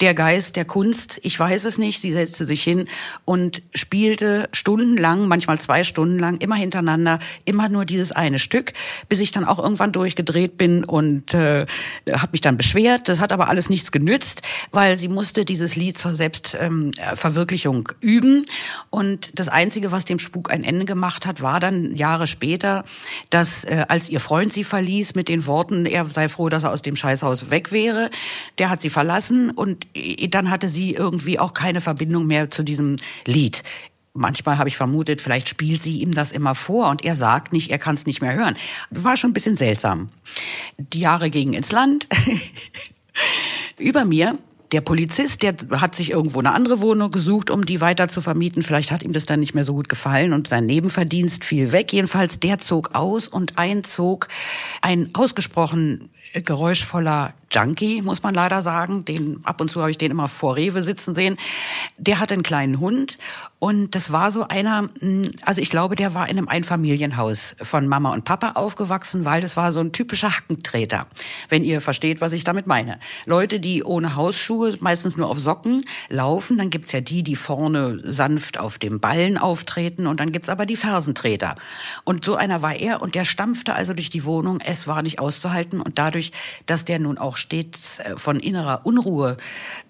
Der 0.00 0.14
Geist 0.14 0.56
der 0.56 0.64
Kunst, 0.64 1.20
ich 1.22 1.38
weiß 1.38 1.64
es 1.64 1.78
nicht, 1.78 2.00
sie 2.00 2.12
setzte 2.12 2.44
sich 2.44 2.62
hin 2.62 2.88
und 3.24 3.62
spielte 3.74 4.48
stundenlang, 4.52 5.28
manchmal 5.28 5.58
zwei 5.58 5.84
Stunden 5.84 6.18
lang, 6.18 6.38
immer 6.38 6.56
hintereinander, 6.56 7.18
immer 7.44 7.68
nur 7.68 7.84
dieses 7.84 8.12
eine 8.12 8.38
Stück, 8.38 8.72
bis 9.08 9.20
ich 9.20 9.32
dann 9.32 9.44
auch 9.44 9.58
irgendwann 9.58 9.92
durchgedreht 9.92 10.56
bin 10.56 10.84
und 10.84 11.34
äh, 11.34 11.66
habe 12.10 12.32
mich 12.32 12.40
dann 12.40 12.56
beschwert. 12.56 13.08
Das 13.08 13.20
hat 13.20 13.32
aber 13.32 13.48
alles 13.48 13.68
nichts 13.68 13.92
genützt, 13.92 14.42
weil 14.70 14.96
sie 14.96 15.08
musste 15.08 15.44
dieses 15.44 15.76
Lied 15.76 15.98
zur 15.98 16.14
Selbstverwirklichung 16.14 17.88
ähm, 17.90 17.96
üben 18.00 18.42
und 18.90 19.38
das 19.38 19.48
Einzige, 19.48 19.92
was 19.92 20.04
dem 20.04 20.18
Spuk 20.18 20.50
ein 20.50 20.64
Ende 20.64 20.84
gemacht 20.84 21.26
hat, 21.26 21.39
war 21.42 21.60
dann 21.60 21.94
Jahre 21.94 22.26
später, 22.26 22.84
dass 23.30 23.64
äh, 23.64 23.84
als 23.88 24.08
ihr 24.08 24.20
Freund 24.20 24.52
sie 24.52 24.64
verließ 24.64 25.14
mit 25.14 25.28
den 25.28 25.46
Worten, 25.46 25.86
er 25.86 26.04
sei 26.04 26.28
froh, 26.28 26.48
dass 26.48 26.64
er 26.64 26.72
aus 26.72 26.82
dem 26.82 26.96
Scheißhaus 26.96 27.50
weg 27.50 27.72
wäre, 27.72 28.10
der 28.58 28.70
hat 28.70 28.80
sie 28.80 28.90
verlassen 28.90 29.50
und 29.50 29.86
äh, 29.94 30.28
dann 30.28 30.50
hatte 30.50 30.68
sie 30.68 30.94
irgendwie 30.94 31.38
auch 31.38 31.52
keine 31.52 31.80
Verbindung 31.80 32.26
mehr 32.26 32.50
zu 32.50 32.62
diesem 32.62 32.96
Lied. 33.24 33.62
Manchmal 34.12 34.58
habe 34.58 34.68
ich 34.68 34.76
vermutet, 34.76 35.20
vielleicht 35.20 35.48
spielt 35.48 35.82
sie 35.82 36.00
ihm 36.00 36.12
das 36.12 36.32
immer 36.32 36.56
vor 36.56 36.90
und 36.90 37.04
er 37.04 37.14
sagt 37.14 37.52
nicht, 37.52 37.70
er 37.70 37.78
kann 37.78 37.94
es 37.94 38.06
nicht 38.06 38.20
mehr 38.20 38.34
hören. 38.34 38.56
War 38.90 39.16
schon 39.16 39.30
ein 39.30 39.34
bisschen 39.34 39.56
seltsam. 39.56 40.08
Die 40.78 41.00
Jahre 41.00 41.30
gingen 41.30 41.54
ins 41.54 41.70
Land. 41.70 42.08
Über 43.78 44.04
mir 44.04 44.36
der 44.72 44.80
Polizist, 44.80 45.42
der 45.42 45.54
hat 45.72 45.94
sich 45.94 46.10
irgendwo 46.10 46.38
eine 46.38 46.52
andere 46.52 46.80
Wohnung 46.80 47.10
gesucht, 47.10 47.50
um 47.50 47.66
die 47.66 47.80
weiter 47.80 48.08
zu 48.08 48.20
vermieten. 48.20 48.62
Vielleicht 48.62 48.92
hat 48.92 49.02
ihm 49.02 49.12
das 49.12 49.26
dann 49.26 49.40
nicht 49.40 49.54
mehr 49.54 49.64
so 49.64 49.74
gut 49.74 49.88
gefallen 49.88 50.32
und 50.32 50.46
sein 50.46 50.66
Nebenverdienst 50.66 51.44
fiel 51.44 51.72
weg. 51.72 51.92
Jedenfalls, 51.92 52.38
der 52.38 52.58
zog 52.58 52.94
aus 52.94 53.26
und 53.26 53.58
einzog 53.58 54.28
ein 54.80 55.10
ausgesprochen 55.14 56.10
geräuschvoller 56.44 57.34
Junkie, 57.52 58.00
muss 58.02 58.22
man 58.22 58.34
leider 58.34 58.62
sagen. 58.62 59.04
Den, 59.04 59.40
ab 59.44 59.60
und 59.60 59.70
zu 59.70 59.80
habe 59.80 59.90
ich 59.90 59.98
den 59.98 60.10
immer 60.12 60.28
vor 60.28 60.56
Rewe 60.56 60.82
sitzen 60.82 61.14
sehen. 61.14 61.36
Der 61.98 62.20
hatte 62.20 62.34
einen 62.34 62.42
kleinen 62.44 62.78
Hund 62.78 63.18
und 63.58 63.94
das 63.94 64.10
war 64.10 64.30
so 64.30 64.48
einer, 64.48 64.88
hm, 65.00 65.28
also 65.44 65.60
ich 65.60 65.68
glaube, 65.68 65.94
der 65.94 66.14
war 66.14 66.28
in 66.28 66.38
einem 66.38 66.48
Einfamilienhaus 66.48 67.56
von 67.60 67.86
Mama 67.86 68.12
und 68.12 68.24
Papa 68.24 68.52
aufgewachsen, 68.52 69.26
weil 69.26 69.42
das 69.42 69.56
war 69.56 69.72
so 69.72 69.80
ein 69.80 69.92
typischer 69.92 70.30
Hackentreter, 70.30 71.06
wenn 71.50 71.62
ihr 71.62 71.82
versteht, 71.82 72.22
was 72.22 72.32
ich 72.32 72.44
damit 72.44 72.66
meine. 72.66 72.98
Leute, 73.26 73.60
die 73.60 73.84
ohne 73.84 74.16
Hausschuhe, 74.16 74.74
meistens 74.80 75.18
nur 75.18 75.28
auf 75.28 75.38
Socken, 75.38 75.84
laufen, 76.08 76.56
dann 76.56 76.70
gibt's 76.70 76.92
ja 76.92 77.02
die, 77.02 77.22
die 77.22 77.36
vorne 77.36 78.00
sanft 78.04 78.58
auf 78.58 78.78
dem 78.78 78.98
Ballen 78.98 79.36
auftreten 79.36 80.06
und 80.06 80.20
dann 80.20 80.32
gibt's 80.32 80.48
aber 80.48 80.64
die 80.64 80.76
Fersentreter. 80.76 81.56
Und 82.04 82.24
so 82.24 82.36
einer 82.36 82.62
war 82.62 82.76
er 82.76 83.02
und 83.02 83.14
der 83.14 83.26
stampfte 83.26 83.74
also 83.74 83.92
durch 83.92 84.08
die 84.08 84.24
Wohnung, 84.24 84.60
es 84.64 84.86
war 84.86 85.02
nicht 85.02 85.18
auszuhalten 85.18 85.82
und 85.82 85.98
dadurch, 85.98 86.32
dass 86.64 86.86
der 86.86 86.98
nun 86.98 87.18
auch 87.18 87.36
stets 87.40 87.98
äh, 87.98 88.16
von 88.16 88.38
innerer 88.38 88.80
Unruhe 88.84 89.36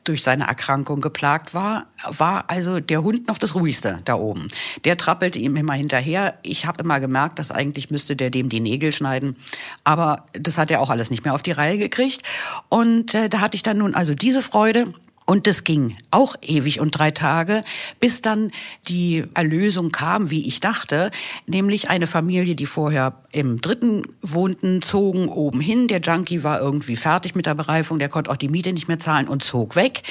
durch 0.05 0.23
seine 0.23 0.47
Erkrankung 0.47 1.01
geplagt 1.01 1.53
war, 1.53 1.87
war 2.05 2.45
also 2.49 2.81
der 2.81 3.03
Hund 3.03 3.29
noch 3.29 3.39
das 3.39 3.55
ruhigste 3.55 3.99
da 4.05 4.15
oben. 4.15 4.47
Der 4.85 4.97
trappelte 4.97 5.39
ihm 5.39 5.57
immer 5.57 5.75
hinterher. 5.75 6.39
Ich 6.43 6.67
habe 6.67 6.83
immer 6.83 7.01
gemerkt, 7.01 7.39
dass 7.39 7.51
eigentlich 7.51 7.91
müsste 7.91 8.17
der 8.17 8.31
dem 8.31 8.49
die 8.49 8.61
Nägel 8.61 8.93
schneiden. 8.93 9.37
Aber 9.85 10.25
das 10.33 10.57
hat 10.57 10.71
er 10.71 10.81
auch 10.81 10.91
alles 10.91 11.11
nicht 11.11 11.25
mehr 11.25 11.35
auf 11.35 11.43
die 11.43 11.53
Reihe 11.53 11.77
gekriegt. 11.77 12.23
Und 12.69 13.15
äh, 13.15 13.29
da 13.29 13.41
hatte 13.41 13.57
ich 13.57 13.63
dann 13.63 13.79
nun 13.79 13.95
also 13.95 14.15
diese 14.15 14.43
Freude. 14.43 14.95
Und 15.31 15.47
das 15.47 15.63
ging 15.63 15.97
auch 16.11 16.35
ewig 16.43 16.81
und 16.81 16.91
drei 16.91 17.13
Tage, 17.13 17.63
bis 18.01 18.21
dann 18.21 18.51
die 18.89 19.23
Erlösung 19.35 19.93
kam, 19.93 20.29
wie 20.33 20.49
ich 20.49 20.59
dachte, 20.59 21.13
nämlich 21.47 21.89
eine 21.89 22.09
Familie, 22.09 22.57
die 22.57 22.67
vorher 22.67 23.15
im 23.31 23.61
dritten 23.61 24.03
wohnten, 24.23 24.83
zogen 24.83 25.29
oben 25.29 25.61
hin. 25.61 25.87
Der 25.87 26.01
Junkie 26.01 26.43
war 26.43 26.61
irgendwie 26.61 26.97
fertig 26.97 27.37
mit 27.37 27.47
der 27.47 27.55
Bereifung, 27.55 28.01
der 28.01 28.09
konnte 28.09 28.29
auch 28.29 28.37
die 28.37 28.49
Miete 28.49 28.73
nicht 28.73 28.89
mehr 28.89 28.99
zahlen 28.99 29.29
und 29.29 29.45
zog 29.45 29.77
weg. 29.77 30.03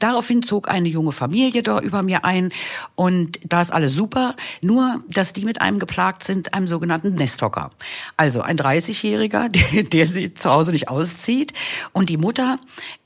Daraufhin 0.00 0.42
zog 0.42 0.68
eine 0.68 0.90
junge 0.90 1.12
Familie 1.12 1.62
da 1.62 1.80
über 1.80 2.02
mir 2.02 2.26
ein 2.26 2.52
und 2.94 3.40
da 3.48 3.62
ist 3.62 3.72
alles 3.72 3.94
super, 3.94 4.36
nur 4.60 5.02
dass 5.08 5.32
die 5.32 5.46
mit 5.46 5.62
einem 5.62 5.78
geplagt 5.78 6.24
sind, 6.24 6.52
einem 6.52 6.66
sogenannten 6.66 7.14
Nesthocker. 7.14 7.70
Also 8.18 8.42
ein 8.42 8.58
30-Jähriger, 8.58 9.48
der, 9.72 9.84
der 9.84 10.06
sie 10.06 10.34
zu 10.34 10.50
Hause 10.50 10.72
nicht 10.72 10.90
auszieht 10.90 11.54
und 11.94 12.10
die 12.10 12.18
Mutter 12.18 12.58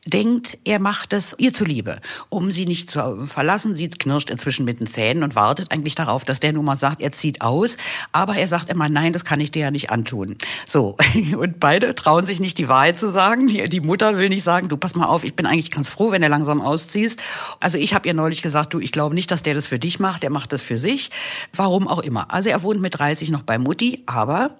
denkt, 0.06 0.58
er 0.64 0.80
macht 0.80 1.12
es 1.12 1.34
ihr 1.38 1.52
zuliebe, 1.52 2.00
um 2.28 2.50
sie 2.50 2.64
nicht 2.64 2.90
zu 2.90 3.24
verlassen. 3.26 3.76
Sie 3.76 3.88
knirscht 3.88 4.30
inzwischen 4.30 4.64
mit 4.64 4.80
den 4.80 4.88
Zähnen 4.88 5.22
und 5.22 5.36
wartet 5.36 5.70
eigentlich 5.70 5.94
darauf, 5.94 6.24
dass 6.24 6.40
der 6.40 6.52
nun 6.52 6.64
mal 6.64 6.76
sagt, 6.76 7.00
er 7.00 7.12
zieht 7.12 7.40
aus. 7.40 7.76
Aber 8.10 8.34
er 8.34 8.48
sagt 8.48 8.68
immer, 8.68 8.88
nein, 8.88 9.12
das 9.12 9.24
kann 9.24 9.38
ich 9.38 9.52
dir 9.52 9.60
ja 9.62 9.70
nicht 9.70 9.90
antun. 9.90 10.36
So, 10.66 10.96
und 11.38 11.60
beide 11.60 11.94
trauen 11.94 12.26
sich 12.26 12.40
nicht 12.40 12.58
die 12.58 12.68
Wahrheit 12.68 12.98
zu 12.98 13.10
sagen. 13.10 13.46
Die, 13.46 13.80
Mutter 13.80 14.18
will 14.18 14.28
nicht 14.28 14.42
sagen, 14.42 14.68
du 14.68 14.76
pass 14.76 14.94
mal 14.94 15.06
auf, 15.06 15.22
ich 15.22 15.34
bin 15.34 15.46
eigentlich 15.46 15.70
ganz 15.70 15.88
froh, 15.88 16.10
wenn 16.10 16.22
er 16.22 16.28
langsam 16.28 16.60
ausziehst. 16.60 17.20
Also 17.60 17.78
ich 17.78 17.94
habe 17.94 18.08
ihr 18.08 18.14
neulich 18.14 18.42
gesagt, 18.42 18.74
du, 18.74 18.80
ich 18.80 18.90
glaube 18.90 19.14
nicht, 19.14 19.30
dass 19.30 19.42
der 19.42 19.54
das 19.54 19.68
für 19.68 19.78
dich 19.78 20.00
macht, 20.00 20.24
der 20.24 20.30
macht 20.30 20.52
das 20.52 20.62
für 20.62 20.78
sich. 20.78 21.10
Warum 21.54 21.86
auch 21.86 22.00
immer. 22.00 22.32
Also 22.32 22.48
er 22.48 22.62
wohnt 22.62 22.80
mit 22.80 22.98
30 22.98 23.30
noch 23.30 23.42
bei 23.42 23.58
Mutti, 23.58 24.02
aber 24.06 24.56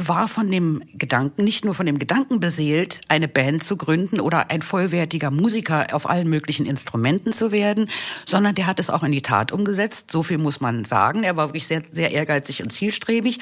war 0.00 0.28
von 0.28 0.48
dem 0.48 0.82
Gedanken, 0.94 1.42
nicht 1.42 1.64
nur 1.64 1.74
von 1.74 1.84
dem 1.84 1.98
Gedanken 1.98 2.38
beseelt, 2.38 3.00
eine 3.08 3.26
Band 3.26 3.64
zu 3.64 3.76
gründen 3.76 4.20
oder 4.20 4.48
ein 4.48 4.62
vollwertiger 4.62 5.32
Musiker 5.32 5.88
auf 5.92 6.08
allen 6.08 6.28
möglichen 6.28 6.66
Instrumenten 6.66 7.32
zu 7.32 7.50
werden, 7.50 7.90
sondern 8.24 8.54
der 8.54 8.68
hat 8.68 8.78
es 8.78 8.90
auch 8.90 9.02
in 9.02 9.10
die 9.10 9.22
Tat 9.22 9.50
umgesetzt. 9.50 10.12
So 10.12 10.22
viel 10.22 10.38
muss 10.38 10.60
man 10.60 10.84
sagen. 10.84 11.24
Er 11.24 11.36
war 11.36 11.48
wirklich 11.48 11.66
sehr, 11.66 11.82
sehr 11.90 12.12
ehrgeizig 12.12 12.62
und 12.62 12.70
zielstrebig 12.70 13.40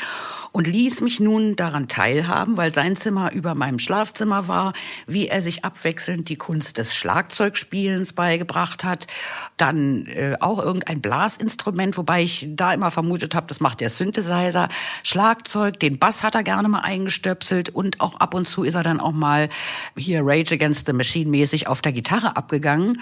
und 0.51 0.67
ließ 0.67 1.03
mich 1.03 1.21
nun 1.21 1.57
daran 1.57 1.89
teilhaben, 1.89 2.57
weil 2.57 2.73
sein 2.73 2.97
Zimmer 2.97 3.33
über 3.33 3.55
meinem 3.55 3.79
Schlafzimmer 3.79 4.49
war, 4.49 4.73
wie 5.07 5.29
er 5.29 5.43
sich 5.43 5.63
abwechselnd 5.63 6.31
die 6.31 6.37
Kunst 6.37 6.79
des 6.79 6.95
Schlagzeugspielens 6.95 8.15
beigebracht 8.15 8.83
hat, 8.83 9.07
dann 9.59 10.07
äh, 10.07 10.39
auch 10.41 10.63
irgendein 10.63 11.03
Blasinstrument, 11.03 11.99
wobei 11.99 12.23
ich 12.23 12.49
da 12.49 12.73
immer 12.73 12.91
vermutet 12.91 13.35
habe, 13.35 13.47
das 13.47 13.61
macht 13.61 13.81
der 13.81 13.91
Synthesizer, 13.91 14.69
Schlagzeug, 15.03 15.79
den 15.81 15.99
Bass 15.99 16.23
hat 16.23 16.35
er 16.35 16.46
gerne 16.47 16.69
mal 16.69 16.81
eingestöpselt 16.81 17.69
und 17.69 18.01
auch 18.01 18.21
ab 18.21 18.33
und 18.33 18.49
zu 18.49 18.63
ist 18.63 18.75
er 18.75 18.85
dann 18.85 19.01
auch 19.01 19.13
mal 19.13 19.49
hier 19.99 20.21
Rage 20.23 20.55
Against 20.55 20.87
the 20.87 20.93
Machine 20.93 21.29
mäßig 21.29 21.67
auf 21.67 21.83
der 21.83 21.93
Gitarre 21.93 22.37
abgegangen. 22.37 22.99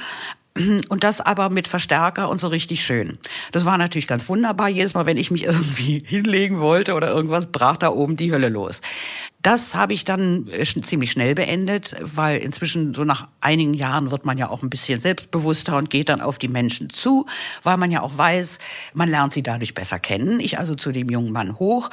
Und 0.88 1.02
das 1.02 1.20
aber 1.20 1.50
mit 1.50 1.66
Verstärker 1.66 2.28
und 2.28 2.40
so 2.40 2.46
richtig 2.46 2.84
schön. 2.84 3.18
Das 3.50 3.64
war 3.64 3.76
natürlich 3.76 4.06
ganz 4.06 4.28
wunderbar. 4.28 4.68
Jedes 4.68 4.94
Mal, 4.94 5.04
wenn 5.04 5.16
ich 5.16 5.32
mich 5.32 5.44
irgendwie 5.46 6.02
hinlegen 6.06 6.60
wollte 6.60 6.94
oder 6.94 7.08
irgendwas, 7.08 7.50
brach 7.50 7.76
da 7.76 7.88
oben 7.88 8.16
die 8.16 8.30
Hölle 8.30 8.50
los. 8.50 8.80
Das 9.44 9.74
habe 9.74 9.92
ich 9.92 10.06
dann 10.06 10.46
äh, 10.48 10.64
ziemlich 10.64 11.12
schnell 11.12 11.34
beendet, 11.34 11.94
weil 12.00 12.38
inzwischen 12.38 12.94
so 12.94 13.04
nach 13.04 13.28
einigen 13.42 13.74
Jahren 13.74 14.10
wird 14.10 14.24
man 14.24 14.38
ja 14.38 14.48
auch 14.48 14.62
ein 14.62 14.70
bisschen 14.70 14.98
selbstbewusster 15.00 15.76
und 15.76 15.90
geht 15.90 16.08
dann 16.08 16.22
auf 16.22 16.38
die 16.38 16.48
Menschen 16.48 16.88
zu, 16.88 17.26
weil 17.62 17.76
man 17.76 17.90
ja 17.90 18.00
auch 18.00 18.16
weiß, 18.16 18.58
man 18.94 19.10
lernt 19.10 19.34
sie 19.34 19.42
dadurch 19.42 19.74
besser 19.74 19.98
kennen. 19.98 20.40
Ich 20.40 20.58
also 20.58 20.74
zu 20.74 20.92
dem 20.92 21.10
jungen 21.10 21.30
Mann 21.30 21.58
hoch 21.58 21.90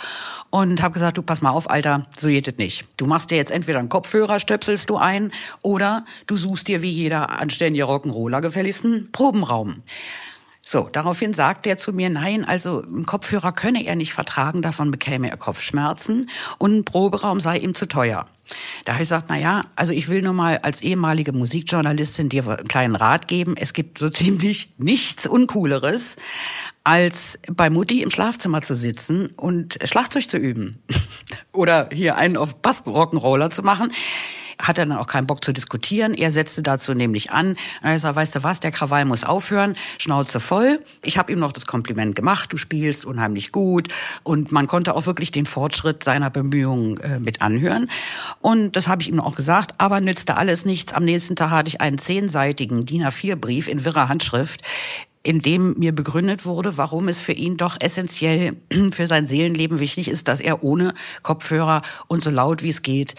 und 0.50 0.82
habe 0.82 0.94
gesagt, 0.94 1.18
du 1.18 1.24
pass 1.24 1.42
mal 1.42 1.50
auf, 1.50 1.70
Alter, 1.70 2.08
so 2.18 2.30
geht 2.30 2.48
es 2.48 2.58
nicht. 2.58 2.86
Du 2.96 3.06
machst 3.06 3.32
dir 3.32 3.36
jetzt 3.36 3.52
entweder 3.52 3.80
einen 3.80 3.90
Kopfhörer, 3.90 4.40
stöpselst 4.40 4.90
du 4.90 4.96
ein, 4.96 5.34
oder 5.62 6.06
du 6.28 6.38
suchst 6.38 6.70
dir 6.70 6.82
wie 6.82 6.90
jeder 6.90 7.32
anständige 7.32 7.84
Rock'n'Roller 7.84 8.40
gefälligst 8.40 8.86
einen 8.86 9.12
Probenraum. 9.12 9.84
So, 10.72 10.88
daraufhin 10.90 11.34
sagt 11.34 11.68
er 11.68 11.78
zu 11.78 11.92
mir, 11.92 12.10
nein, 12.10 12.46
also 12.46 12.82
einen 12.82 13.06
Kopfhörer 13.06 13.52
könne 13.52 13.86
er 13.86 13.98
nicht 13.98 14.14
vertragen, 14.14 14.62
davon 14.62 14.90
bekäme 14.90 15.30
er 15.30 15.36
Kopfschmerzen 15.36 16.30
und 16.60 16.74
ein 16.74 16.86
Proberaum 16.86 17.42
sei 17.42 17.58
ihm 17.58 17.76
zu 17.76 17.90
teuer. 17.90 18.26
Da 18.86 18.94
habe 18.94 19.04
ich 19.04 19.10
gesagt, 19.10 19.26
na 19.28 19.38
ja, 19.38 19.64
also 19.76 19.92
ich 19.92 20.08
will 20.08 20.22
nur 20.22 20.32
mal 20.32 20.60
als 20.60 20.82
ehemalige 20.82 21.34
Musikjournalistin 21.34 22.30
dir 22.30 22.48
einen 22.48 22.70
kleinen 22.70 22.96
Rat 22.96 23.28
geben. 23.28 23.58
Es 23.58 23.74
gibt 23.74 23.98
so 23.98 24.10
ziemlich 24.10 24.72
nichts 24.78 25.28
Uncooleres, 25.28 26.16
als 26.86 27.38
bei 27.52 27.70
Mutti 27.70 28.02
im 28.02 28.10
Schlafzimmer 28.10 28.62
zu 28.62 28.74
sitzen 28.74 29.26
und 29.36 29.78
Schlagzeug 29.84 30.30
zu 30.30 30.38
üben. 30.38 30.82
Oder 31.52 31.90
hier 31.92 32.16
einen 32.16 32.38
auf 32.38 32.62
Bass-Rock'n'Roller 32.62 33.50
zu 33.50 33.62
machen 33.64 33.92
hat 34.62 34.78
er 34.78 34.86
dann 34.86 34.98
auch 34.98 35.08
keinen 35.08 35.28
Bock 35.28 35.44
zu 35.44 35.52
diskutieren. 35.52 36.14
Er 36.14 36.32
setzte 36.32 36.62
dazu 36.62 36.94
nämlich 36.94 37.32
an. 37.32 37.56
Er 37.82 37.98
sagt, 38.00 38.16
weißt 38.16 38.36
du 38.36 38.44
was, 38.44 38.60
der 38.60 38.72
Krawall 38.72 39.06
muss 39.06 39.24
aufhören, 39.24 39.76
Schnauze 39.98 40.40
voll. 40.40 40.80
Ich 41.04 41.18
habe 41.18 41.32
ihm 41.32 41.40
noch 41.40 41.52
das 41.52 41.66
Kompliment 41.66 42.16
gemacht, 42.16 42.54
du 42.54 42.58
spielst 42.58 43.06
unheimlich 43.06 43.52
gut. 43.52 43.88
Und 44.24 44.52
man 44.52 44.68
konnte 44.68 44.96
auch 44.96 45.06
wirklich 45.06 45.32
den 45.32 45.46
Fortschritt 45.46 46.04
seiner 46.04 46.30
Bemühungen 46.30 46.98
äh, 46.98 47.20
mit 47.20 47.42
anhören. 47.42 47.90
Und 48.42 48.76
das 48.76 48.88
habe 48.88 49.02
ich 49.02 49.10
ihm 49.10 49.20
auch 49.20 49.36
gesagt, 49.36 49.76
aber 49.78 50.02
nützte 50.02 50.38
alles 50.38 50.66
nichts. 50.66 50.94
Am 50.94 51.06
nächsten 51.06 51.36
Tag 51.36 51.52
hatte 51.52 51.70
ich 51.70 51.82
einen 51.82 51.98
zehnseitigen 51.98 52.86
DIN 52.86 53.04
A4-Brief 53.04 53.68
in 53.68 53.84
wirrer 53.84 54.10
Handschrift, 54.10 54.62
in 55.24 55.40
dem 55.40 55.76
mir 55.78 55.94
begründet 55.94 56.46
wurde, 56.46 56.78
warum 56.78 57.08
es 57.08 57.22
für 57.22 57.34
ihn 57.34 57.58
doch 57.58 57.78
essentiell 57.80 58.56
für 58.92 59.08
sein 59.08 59.28
Seelenleben 59.28 59.80
wichtig 59.80 60.08
ist, 60.08 60.28
dass 60.28 60.40
er 60.40 60.64
ohne 60.64 60.94
Kopfhörer 61.22 61.82
und 62.08 62.24
so 62.24 62.30
laut 62.32 62.64
wie 62.64 62.70
es 62.70 62.82
geht 62.82 63.16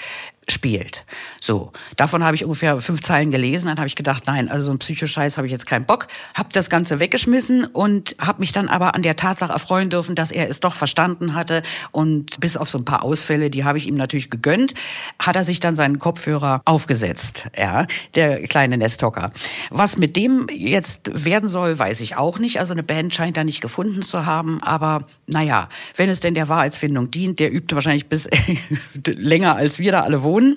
spielt. 0.52 1.04
So, 1.40 1.73
davon 1.97 2.23
habe 2.23 2.35
ich 2.35 2.44
ungefähr 2.44 2.80
fünf 2.80 3.02
Zeilen 3.02 3.30
gelesen. 3.30 3.68
Dann 3.68 3.78
habe 3.78 3.87
ich 3.87 3.97
gedacht, 3.97 4.25
nein, 4.26 4.49
also 4.49 4.66
so 4.66 4.73
ein 4.73 4.78
Psychoscheiß 4.78 5.37
habe 5.37 5.47
ich 5.47 5.52
jetzt 5.52 5.66
keinen 5.66 5.87
Bock. 5.87 6.06
Habe 6.35 6.49
das 6.52 6.71
Ganze 6.71 7.00
weggeschmissen 7.00 7.64
und 7.64 8.16
habe 8.21 8.40
mich 8.40 8.52
dann 8.52 8.68
aber 8.68 8.94
an 8.94 9.02
der 9.02 9.16
Tatsache 9.16 9.52
erfreuen 9.52 9.90
dürfen, 9.90 10.14
dass 10.14 10.30
er 10.30 10.49
es 10.49 10.61
doch 10.61 10.75
verstanden 10.75 11.35
hatte. 11.35 11.62
Und 11.90 12.40
bis 12.40 12.56
auf 12.56 12.68
so 12.68 12.78
ein 12.78 12.85
paar 12.85 13.02
Ausfälle, 13.02 13.50
die 13.50 13.64
habe 13.64 13.78
ich 13.78 13.87
ihm 13.88 13.97
natürlich 13.97 14.30
gegönnt, 14.30 14.75
hat 15.18 15.37
er 15.37 15.44
sich 15.44 15.61
dann 15.61 15.75
seinen 15.75 15.99
Kopfhörer 15.99 16.62
aufgesetzt. 16.64 17.49
Ja, 17.56 17.87
der 18.14 18.42
kleine 18.47 18.76
Nesthocker. 18.76 19.32
Was 19.71 19.97
mit 19.97 20.16
dem 20.16 20.47
jetzt 20.50 21.25
werden 21.25 21.49
soll, 21.49 21.78
weiß 21.78 22.00
ich 22.00 22.16
auch 22.16 22.38
nicht. 22.38 22.61
Also 22.61 22.73
eine 22.73 22.82
Band 22.82 23.14
scheint 23.14 23.37
er 23.37 23.44
nicht 23.44 23.61
gefunden 23.61 24.02
zu 24.02 24.26
haben. 24.26 24.62
Aber 24.62 25.06
naja, 25.26 25.68
wenn 25.97 26.09
es 26.09 26.21
denn 26.21 26.35
der 26.35 26.49
Wahrheitsfindung 26.49 27.11
dient, 27.11 27.40
der 27.40 27.52
übte 27.52 27.75
wahrscheinlich 27.75 28.09
bis 28.09 28.28
länger 29.06 29.56
als 29.56 29.78
wir 29.78 29.92
da 29.92 30.02
alle 30.02 30.23
wohnen 30.23 30.41
wohnen. 30.42 30.56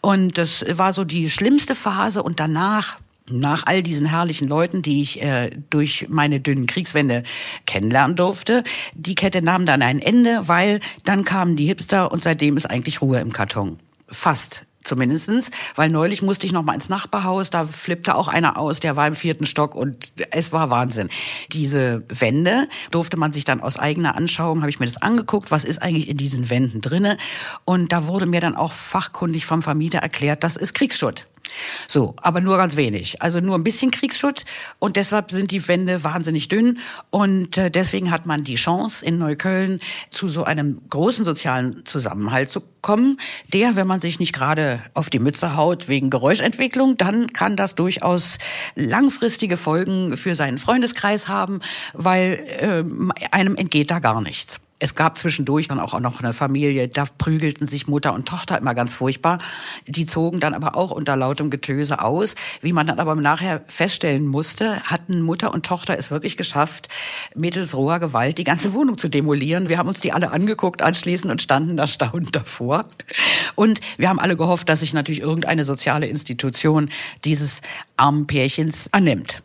Und 0.00 0.38
das 0.38 0.64
war 0.68 0.92
so 0.92 1.04
die 1.04 1.28
schlimmste 1.30 1.74
Phase 1.74 2.22
und 2.22 2.40
danach 2.40 2.98
nach 3.30 3.64
all 3.66 3.82
diesen 3.82 4.06
herrlichen 4.06 4.48
Leuten, 4.48 4.80
die 4.80 5.02
ich 5.02 5.20
äh, 5.20 5.50
durch 5.68 6.06
meine 6.08 6.40
dünnen 6.40 6.66
Kriegswände 6.66 7.24
kennenlernen 7.66 8.16
durfte, 8.16 8.64
die 8.94 9.14
Kette 9.14 9.42
nahm 9.42 9.66
dann 9.66 9.82
ein 9.82 10.00
Ende, 10.00 10.48
weil 10.48 10.80
dann 11.04 11.24
kamen 11.24 11.54
die 11.54 11.66
Hipster 11.66 12.10
und 12.10 12.22
seitdem 12.22 12.56
ist 12.56 12.64
eigentlich 12.64 13.02
Ruhe 13.02 13.20
im 13.20 13.30
Karton. 13.30 13.78
Fast 14.08 14.64
zumindestens, 14.88 15.50
weil 15.76 15.90
neulich 15.90 16.22
musste 16.22 16.46
ich 16.46 16.52
noch 16.52 16.62
mal 16.62 16.74
ins 16.74 16.88
Nachbarhaus, 16.88 17.50
da 17.50 17.66
flippte 17.66 18.14
auch 18.14 18.28
einer 18.28 18.56
aus, 18.56 18.80
der 18.80 18.96
war 18.96 19.06
im 19.06 19.14
vierten 19.14 19.46
Stock 19.46 19.74
und 19.74 20.12
es 20.30 20.52
war 20.52 20.70
Wahnsinn. 20.70 21.08
Diese 21.52 22.04
Wände 22.08 22.68
durfte 22.90 23.16
man 23.16 23.32
sich 23.32 23.44
dann 23.44 23.60
aus 23.60 23.78
eigener 23.78 24.16
Anschauung, 24.16 24.60
habe 24.60 24.70
ich 24.70 24.80
mir 24.80 24.86
das 24.86 25.00
angeguckt, 25.00 25.50
was 25.50 25.64
ist 25.64 25.80
eigentlich 25.80 26.08
in 26.08 26.16
diesen 26.16 26.50
Wänden 26.50 26.80
drinne 26.80 27.16
und 27.64 27.92
da 27.92 28.06
wurde 28.06 28.26
mir 28.26 28.40
dann 28.40 28.56
auch 28.56 28.72
fachkundig 28.72 29.46
vom 29.46 29.62
Vermieter 29.62 29.98
erklärt, 29.98 30.42
das 30.42 30.56
ist 30.56 30.74
Kriegsschutt. 30.74 31.26
So, 31.86 32.14
aber 32.18 32.40
nur 32.40 32.56
ganz 32.56 32.76
wenig. 32.76 33.22
Also 33.22 33.40
nur 33.40 33.56
ein 33.56 33.64
bisschen 33.64 33.90
Kriegsschutt 33.90 34.44
und 34.78 34.96
deshalb 34.96 35.30
sind 35.30 35.50
die 35.50 35.66
Wände 35.68 36.04
wahnsinnig 36.04 36.48
dünn 36.48 36.78
und 37.10 37.56
äh, 37.56 37.70
deswegen 37.70 38.10
hat 38.10 38.26
man 38.26 38.44
die 38.44 38.56
Chance 38.56 39.04
in 39.04 39.18
Neukölln 39.18 39.80
zu 40.10 40.28
so 40.28 40.44
einem 40.44 40.80
großen 40.88 41.24
sozialen 41.24 41.84
Zusammenhalt 41.84 42.50
zu 42.50 42.62
kommen, 42.82 43.18
der, 43.52 43.76
wenn 43.76 43.86
man 43.86 44.00
sich 44.00 44.18
nicht 44.18 44.32
gerade 44.32 44.82
auf 44.94 45.10
die 45.10 45.18
Mütze 45.18 45.56
haut 45.56 45.88
wegen 45.88 46.10
Geräuschentwicklung, 46.10 46.96
dann 46.96 47.32
kann 47.32 47.56
das 47.56 47.74
durchaus 47.74 48.38
langfristige 48.74 49.56
Folgen 49.56 50.16
für 50.16 50.34
seinen 50.34 50.58
Freundeskreis 50.58 51.28
haben, 51.28 51.60
weil 51.92 52.44
äh, 52.60 52.84
einem 53.30 53.56
entgeht 53.56 53.90
da 53.90 53.98
gar 53.98 54.20
nichts. 54.20 54.60
Es 54.80 54.94
gab 54.94 55.18
zwischendurch 55.18 55.66
dann 55.66 55.80
auch 55.80 55.98
noch 55.98 56.20
eine 56.20 56.32
Familie, 56.32 56.86
da 56.86 57.04
prügelten 57.18 57.66
sich 57.66 57.88
Mutter 57.88 58.14
und 58.14 58.28
Tochter 58.28 58.58
immer 58.58 58.74
ganz 58.74 58.94
furchtbar. 58.94 59.38
Die 59.86 60.06
zogen 60.06 60.38
dann 60.38 60.54
aber 60.54 60.76
auch 60.76 60.92
unter 60.92 61.16
lautem 61.16 61.50
Getöse 61.50 62.00
aus. 62.00 62.36
Wie 62.60 62.72
man 62.72 62.86
dann 62.86 63.00
aber 63.00 63.16
nachher 63.16 63.62
feststellen 63.66 64.26
musste, 64.26 64.80
hatten 64.84 65.20
Mutter 65.20 65.52
und 65.52 65.66
Tochter 65.66 65.98
es 65.98 66.12
wirklich 66.12 66.36
geschafft, 66.36 66.88
mittels 67.34 67.76
roher 67.76 67.98
Gewalt 67.98 68.38
die 68.38 68.44
ganze 68.44 68.72
Wohnung 68.72 68.96
zu 68.98 69.08
demolieren. 69.08 69.68
Wir 69.68 69.78
haben 69.78 69.88
uns 69.88 70.00
die 70.00 70.12
alle 70.12 70.30
angeguckt 70.30 70.80
anschließend 70.80 71.32
und 71.32 71.42
standen 71.42 71.78
erstaunt 71.78 72.36
davor. 72.36 72.84
Und 73.56 73.80
wir 73.96 74.08
haben 74.08 74.20
alle 74.20 74.36
gehofft, 74.36 74.68
dass 74.68 74.80
sich 74.80 74.94
natürlich 74.94 75.20
irgendeine 75.20 75.64
soziale 75.64 76.06
Institution 76.06 76.88
dieses 77.24 77.62
armen 77.96 78.28
Pärchens 78.28 78.88
annimmt. 78.92 79.42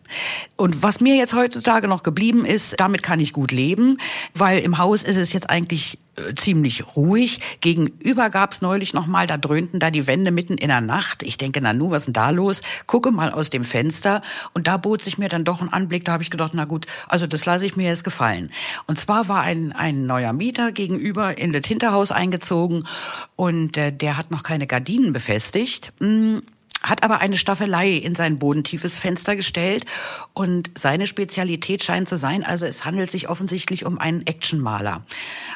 Und 0.58 0.84
was 0.84 1.00
mir 1.02 1.16
jetzt 1.16 1.34
heutzutage 1.34 1.88
noch 1.88 2.04
geblieben 2.04 2.46
ist, 2.46 2.80
damit 2.80 3.02
kann 3.02 3.20
ich 3.20 3.34
gut 3.34 3.52
leben, 3.52 3.98
weil 4.36 4.60
im 4.60 4.78
Haus 4.78 5.04
ist 5.04 5.18
es 5.18 5.23
jetzt 5.32 5.50
eigentlich 5.50 6.00
äh, 6.16 6.36
ziemlich 6.36 6.96
ruhig. 6.96 7.40
Gegenüber 7.62 8.30
gab's 8.30 8.62
neulich 8.62 8.94
noch 8.94 9.08
mal, 9.08 9.26
da 9.26 9.38
dröhnten 9.38 9.80
da 9.80 9.90
die 9.90 10.06
Wände 10.06 10.32
mitten 10.32 10.58
in 10.58 10.68
der 10.68 10.82
Nacht. 10.82 11.24
Ich 11.24 11.38
denke, 11.38 11.62
na 11.62 11.74
nu, 11.74 11.92
was 11.92 12.04
ist 12.04 12.06
denn 12.08 12.14
da 12.14 12.30
los? 12.32 12.62
Gucke 12.86 13.12
mal 13.12 13.32
aus 13.32 13.50
dem 13.50 13.64
Fenster 13.64 14.22
und 14.54 14.68
da 14.68 14.78
bot 14.78 15.02
sich 15.02 15.18
mir 15.18 15.30
dann 15.30 15.44
doch 15.44 15.62
ein 15.62 15.72
Anblick, 15.72 16.06
da 16.06 16.14
habe 16.14 16.24
ich 16.24 16.30
gedacht, 16.30 16.52
na 16.54 16.66
gut, 16.66 16.86
also 17.08 17.26
das 17.26 17.46
lasse 17.46 17.66
ich 17.66 17.76
mir 17.78 17.88
jetzt 17.88 18.04
gefallen. 18.04 18.52
Und 18.88 19.00
zwar 19.00 19.28
war 19.30 19.42
ein, 19.42 19.72
ein 19.72 20.06
neuer 20.06 20.34
Mieter 20.34 20.72
gegenüber 20.72 21.38
in 21.38 21.54
das 21.54 21.66
Hinterhaus 21.66 22.12
eingezogen 22.12 22.86
und 23.36 23.78
äh, 23.78 23.92
der 23.94 24.18
hat 24.18 24.32
noch 24.32 24.44
keine 24.44 24.68
Gardinen 24.68 25.14
befestigt. 25.14 25.94
Hm 26.00 26.44
hat 26.84 27.04
aber 27.04 27.20
eine 27.20 27.38
Staffelei 27.38 27.92
in 27.92 28.14
sein 28.14 28.40
bodentiefes 28.40 28.98
Fenster 28.98 29.36
gestellt 29.36 29.86
und 30.34 30.72
seine 30.78 31.08
Spezialität 31.08 31.84
scheint 31.84 32.10
zu 32.10 32.18
sein, 32.18 32.44
also 32.44 32.66
es 32.66 32.84
handelt 32.84 33.10
sich 33.10 33.30
offensichtlich 33.30 33.86
um 33.86 33.98
einen 33.98 34.28
Actionmaler, 34.28 35.06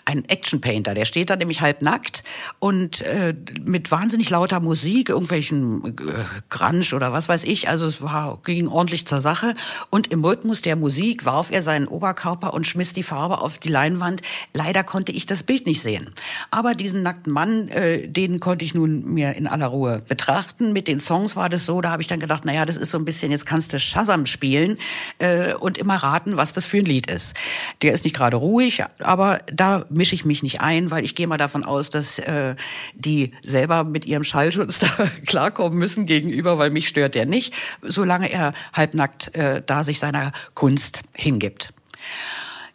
einen 0.06 0.26
Actionpainter, 0.26 0.94
der 0.94 1.06
steht 1.06 1.30
da 1.30 1.36
nämlich 1.36 1.60
halbnackt 1.60 2.24
und 2.60 3.02
äh, 3.02 3.36
mit 3.66 3.92
wahnsinnig 3.92 4.30
lauter 4.30 4.62
Musik, 4.62 5.10
irgendwelchen 5.10 5.84
äh, 5.86 6.24
Grunge 6.50 6.96
oder 6.96 7.12
was 7.12 7.28
weiß 7.28 7.44
ich, 7.44 7.68
also 7.68 7.88
es 7.88 8.02
war 8.02 8.40
ging 8.44 8.68
ordentlich 8.68 9.06
zur 9.06 9.20
Sache 9.20 9.54
und 9.90 10.08
im 10.08 10.24
Rhythmus 10.24 10.62
der 10.62 10.78
Musik 10.78 11.26
warf 11.26 11.52
er 11.52 11.62
seinen 11.62 11.88
Oberkörper 11.88 12.54
und 12.54 12.66
schmiss 12.66 12.94
die 12.94 13.04
Farbe 13.04 13.42
auf 13.42 13.58
die 13.58 13.70
Leinwand. 13.70 14.22
Leider 14.54 14.84
konnte 14.84 15.12
ich 15.12 15.26
das 15.26 15.44
Bild 15.44 15.66
nicht 15.66 15.82
sehen, 15.82 16.14
aber 16.52 16.74
diesen 16.74 17.04
nackten 17.04 17.34
Mann, 17.34 17.68
äh, 17.68 18.08
den 18.08 18.40
konnte 18.40 18.64
ich 18.64 18.74
nun 18.74 19.04
mir 19.14 19.36
in 19.36 19.48
aller 19.48 19.68
Ruhe 19.68 20.02
betrachten 20.08 20.72
mit 20.72 20.88
den 20.88 21.02
Songs 21.02 21.17
Songs 21.18 21.36
war 21.36 21.50
das 21.50 21.66
so, 21.66 21.82
da 21.82 21.90
habe 21.90 22.02
ich 22.04 22.08
dann 22.08 22.20
gedacht, 22.20 22.46
naja, 22.46 22.64
das 22.64 22.78
ist 22.78 22.92
so 22.92 22.98
ein 23.00 23.06
bisschen, 23.06 23.32
jetzt 23.32 23.48
kannst 23.48 23.74
du 23.74 23.80
Shazam 23.80 24.28
spielen 24.28 24.78
äh, 25.18 25.56
und 25.56 25.80
immer 25.80 25.96
raten, 25.96 26.38
was 26.38 26.54
das 26.54 26.68
für 26.68 26.78
ein 26.78 26.86
Lied 26.86 27.10
ist. 27.10 27.36
Der 27.82 27.94
ist 27.94 28.04
nicht 28.04 28.16
gerade 28.16 28.38
ruhig, 28.38 28.84
aber 29.00 29.40
da 29.52 29.86
mische 29.90 30.14
ich 30.14 30.26
mich 30.26 30.44
nicht 30.44 30.62
ein, 30.62 30.92
weil 30.92 31.04
ich 31.04 31.16
gehe 31.16 31.26
mal 31.26 31.38
davon 31.38 31.66
aus, 31.66 31.90
dass 31.90 32.20
äh, 32.20 32.56
die 32.94 33.34
selber 33.44 33.84
mit 33.84 34.06
ihrem 34.06 34.24
Schallschutz 34.24 34.78
da 34.80 34.90
klarkommen 35.26 35.80
müssen 35.80 36.06
gegenüber, 36.06 36.60
weil 36.60 36.70
mich 36.70 36.88
stört 36.88 37.16
der 37.16 37.26
nicht, 37.26 37.52
solange 37.82 38.32
er 38.32 38.54
halbnackt 38.74 39.34
äh, 39.34 39.64
da 39.66 39.84
sich 39.84 39.98
seiner 39.98 40.32
Kunst 40.54 41.02
hingibt. 41.16 41.70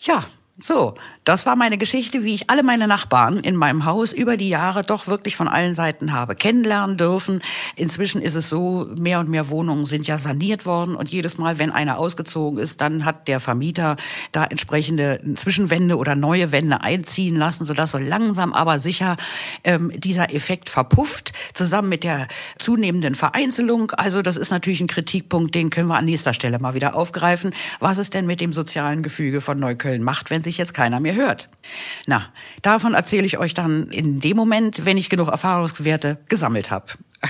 Ja, 0.00 0.24
so, 0.58 0.94
das 1.24 1.46
war 1.46 1.56
meine 1.56 1.78
Geschichte, 1.78 2.24
wie 2.24 2.34
ich 2.34 2.50
alle 2.50 2.62
meine 2.62 2.86
Nachbarn 2.86 3.38
in 3.38 3.56
meinem 3.56 3.86
Haus 3.86 4.12
über 4.12 4.36
die 4.36 4.50
Jahre 4.50 4.82
doch 4.82 5.06
wirklich 5.06 5.34
von 5.34 5.48
allen 5.48 5.72
Seiten 5.72 6.12
habe 6.12 6.34
kennenlernen 6.34 6.98
dürfen. 6.98 7.40
Inzwischen 7.74 8.20
ist 8.20 8.34
es 8.34 8.50
so, 8.50 8.86
mehr 8.98 9.18
und 9.20 9.30
mehr 9.30 9.48
Wohnungen 9.48 9.86
sind 9.86 10.06
ja 10.06 10.18
saniert 10.18 10.66
worden 10.66 10.94
und 10.94 11.08
jedes 11.08 11.38
Mal, 11.38 11.58
wenn 11.58 11.70
einer 11.70 11.96
ausgezogen 11.96 12.58
ist, 12.58 12.82
dann 12.82 13.06
hat 13.06 13.28
der 13.28 13.40
Vermieter 13.40 13.96
da 14.32 14.44
entsprechende 14.44 15.20
Zwischenwände 15.36 15.96
oder 15.96 16.14
neue 16.16 16.52
Wände 16.52 16.82
einziehen 16.82 17.36
lassen, 17.36 17.64
sodass 17.64 17.92
so 17.92 17.98
langsam 17.98 18.52
aber 18.52 18.78
sicher 18.78 19.16
ähm, 19.64 19.90
dieser 19.94 20.34
Effekt 20.34 20.68
verpufft, 20.68 21.32
zusammen 21.54 21.88
mit 21.88 22.04
der 22.04 22.28
zunehmenden 22.58 23.14
Vereinzelung. 23.14 23.90
Also 23.92 24.20
das 24.20 24.36
ist 24.36 24.50
natürlich 24.50 24.82
ein 24.82 24.86
Kritikpunkt, 24.86 25.54
den 25.54 25.70
können 25.70 25.88
wir 25.88 25.96
an 25.96 26.04
nächster 26.04 26.34
Stelle 26.34 26.58
mal 26.58 26.74
wieder 26.74 26.94
aufgreifen, 26.94 27.54
was 27.80 27.96
es 27.96 28.10
denn 28.10 28.26
mit 28.26 28.42
dem 28.42 28.52
sozialen 28.52 29.02
Gefüge 29.02 29.40
von 29.40 29.58
Neukölln 29.58 30.02
macht, 30.02 30.28
wenn 30.30 30.41
sich 30.42 30.58
jetzt 30.58 30.74
keiner 30.74 31.00
mehr 31.00 31.14
hört. 31.14 31.48
Na, 32.06 32.32
davon 32.62 32.94
erzähle 32.94 33.26
ich 33.26 33.38
euch 33.38 33.54
dann 33.54 33.88
in 33.88 34.20
dem 34.20 34.36
Moment, 34.36 34.84
wenn 34.84 34.98
ich 34.98 35.08
genug 35.08 35.28
Erfahrungswerte 35.28 36.18
gesammelt 36.28 36.70
habe. 36.70 36.86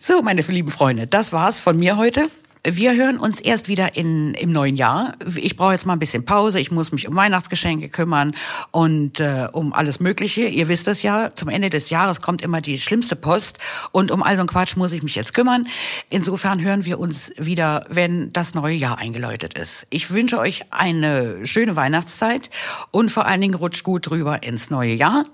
So, 0.00 0.20
meine 0.20 0.42
lieben 0.42 0.68
Freunde, 0.68 1.06
das 1.06 1.32
war's 1.32 1.58
von 1.58 1.78
mir 1.78 1.96
heute. 1.96 2.28
Wir 2.70 2.94
hören 2.94 3.18
uns 3.18 3.40
erst 3.40 3.68
wieder 3.68 3.96
in, 3.96 4.34
im 4.34 4.52
neuen 4.52 4.76
Jahr. 4.76 5.14
Ich 5.36 5.56
brauche 5.56 5.72
jetzt 5.72 5.86
mal 5.86 5.94
ein 5.94 5.98
bisschen 5.98 6.24
Pause. 6.24 6.60
Ich 6.60 6.70
muss 6.70 6.92
mich 6.92 7.08
um 7.08 7.16
Weihnachtsgeschenke 7.16 7.88
kümmern 7.88 8.34
und 8.72 9.20
äh, 9.20 9.48
um 9.52 9.72
alles 9.72 10.00
Mögliche. 10.00 10.42
Ihr 10.42 10.68
wisst 10.68 10.86
das 10.86 11.02
ja, 11.02 11.34
zum 11.34 11.48
Ende 11.48 11.70
des 11.70 11.88
Jahres 11.88 12.20
kommt 12.20 12.42
immer 12.42 12.60
die 12.60 12.76
schlimmste 12.76 13.16
Post 13.16 13.58
und 13.92 14.10
um 14.10 14.22
all 14.22 14.36
so 14.36 14.40
einen 14.40 14.48
Quatsch 14.48 14.76
muss 14.76 14.92
ich 14.92 15.02
mich 15.02 15.14
jetzt 15.14 15.32
kümmern. 15.32 15.66
Insofern 16.10 16.62
hören 16.62 16.84
wir 16.84 17.00
uns 17.00 17.32
wieder, 17.38 17.86
wenn 17.88 18.32
das 18.32 18.54
neue 18.54 18.74
Jahr 18.74 18.98
eingeläutet 18.98 19.54
ist. 19.54 19.86
Ich 19.88 20.10
wünsche 20.10 20.38
euch 20.38 20.64
eine 20.70 21.46
schöne 21.46 21.74
Weihnachtszeit 21.74 22.50
und 22.90 23.10
vor 23.10 23.24
allen 23.24 23.40
Dingen 23.40 23.54
rutscht 23.54 23.82
gut 23.82 24.10
drüber 24.10 24.42
ins 24.42 24.68
neue 24.68 24.92
Jahr. 24.94 25.24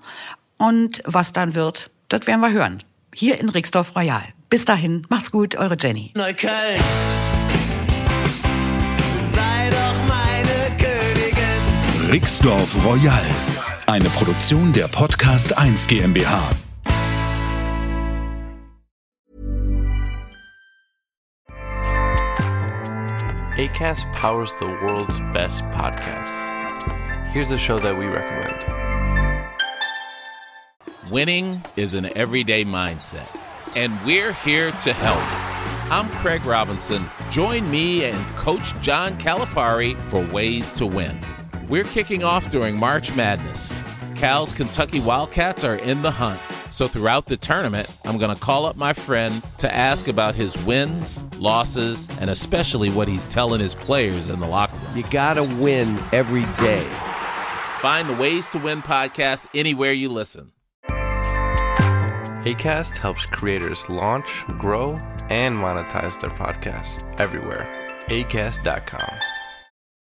Und 0.57 1.01
was 1.05 1.33
dann 1.33 1.53
wird, 1.53 1.91
das 2.07 2.27
werden 2.27 2.41
wir 2.41 2.51
hören. 2.51 2.81
Hier 3.13 3.39
in 3.39 3.49
Rixdorf 3.49 3.95
Royal. 3.95 4.23
Bis 4.49 4.65
dahin, 4.65 5.01
macht's 5.09 5.31
gut, 5.31 5.55
eure 5.55 5.75
Jenny. 5.79 6.11
Neukölln. 6.15 6.81
Rixdorf 12.07 12.85
Royal. 12.85 13.25
Eine 13.87 14.09
Produktion 14.09 14.71
der 14.71 14.87
Podcast 14.87 15.57
1 15.57 15.87
GmbH. 15.87 16.51
ACAST 23.57 24.05
powers 24.13 24.53
the 24.59 24.67
world's 24.83 25.19
best 25.33 25.63
podcasts. 25.71 26.45
Here's 27.31 27.49
a 27.49 27.57
show 27.57 27.79
that 27.79 27.97
we 27.97 28.05
recommend. 28.05 28.63
Winning 31.09 31.63
is 31.75 31.95
an 31.95 32.15
everyday 32.15 32.63
mindset, 32.63 33.35
and 33.75 33.91
we're 34.05 34.33
here 34.33 34.71
to 34.83 34.93
help. 34.93 35.91
I'm 35.91 36.07
Craig 36.21 36.45
Robinson. 36.45 37.09
Join 37.31 37.69
me 37.71 38.05
and 38.05 38.35
Coach 38.35 38.79
John 38.81 39.17
Calipari 39.17 39.99
for 40.11 40.23
Ways 40.31 40.69
to 40.73 40.85
Win. 40.85 41.19
We're 41.67 41.83
kicking 41.83 42.23
off 42.23 42.51
during 42.51 42.79
March 42.79 43.15
Madness. 43.15 43.75
Cal's 44.15 44.53
Kentucky 44.53 44.99
Wildcats 44.99 45.63
are 45.63 45.77
in 45.77 46.03
the 46.03 46.11
hunt. 46.11 46.39
So 46.69 46.87
throughout 46.87 47.25
the 47.25 47.37
tournament, 47.37 47.89
I'm 48.05 48.19
going 48.19 48.35
to 48.35 48.39
call 48.39 48.67
up 48.67 48.75
my 48.75 48.93
friend 48.93 49.41
to 49.57 49.73
ask 49.73 50.07
about 50.07 50.35
his 50.35 50.55
wins, 50.63 51.19
losses, 51.39 52.07
and 52.19 52.29
especially 52.29 52.91
what 52.91 53.07
he's 53.07 53.23
telling 53.23 53.59
his 53.59 53.73
players 53.73 54.29
in 54.29 54.39
the 54.39 54.47
locker 54.47 54.77
room. 54.77 54.95
You 54.95 55.03
gotta 55.09 55.43
win 55.43 56.03
every 56.11 56.45
day. 56.63 56.87
Find 57.81 58.07
the 58.07 58.15
Ways 58.15 58.47
to 58.49 58.59
Win 58.59 58.81
podcast 58.81 59.47
anywhere 59.55 59.91
you 59.91 60.09
listen. 60.09 60.51
ACAST 62.45 62.97
helps 62.97 63.25
creators 63.25 63.89
launch, 63.89 64.45
grow, 64.59 64.99
and 65.29 65.55
monetize 65.55 66.19
their 66.21 66.29
podcasts 66.29 67.03
everywhere. 67.19 67.67
ACAST.com. 68.07 69.34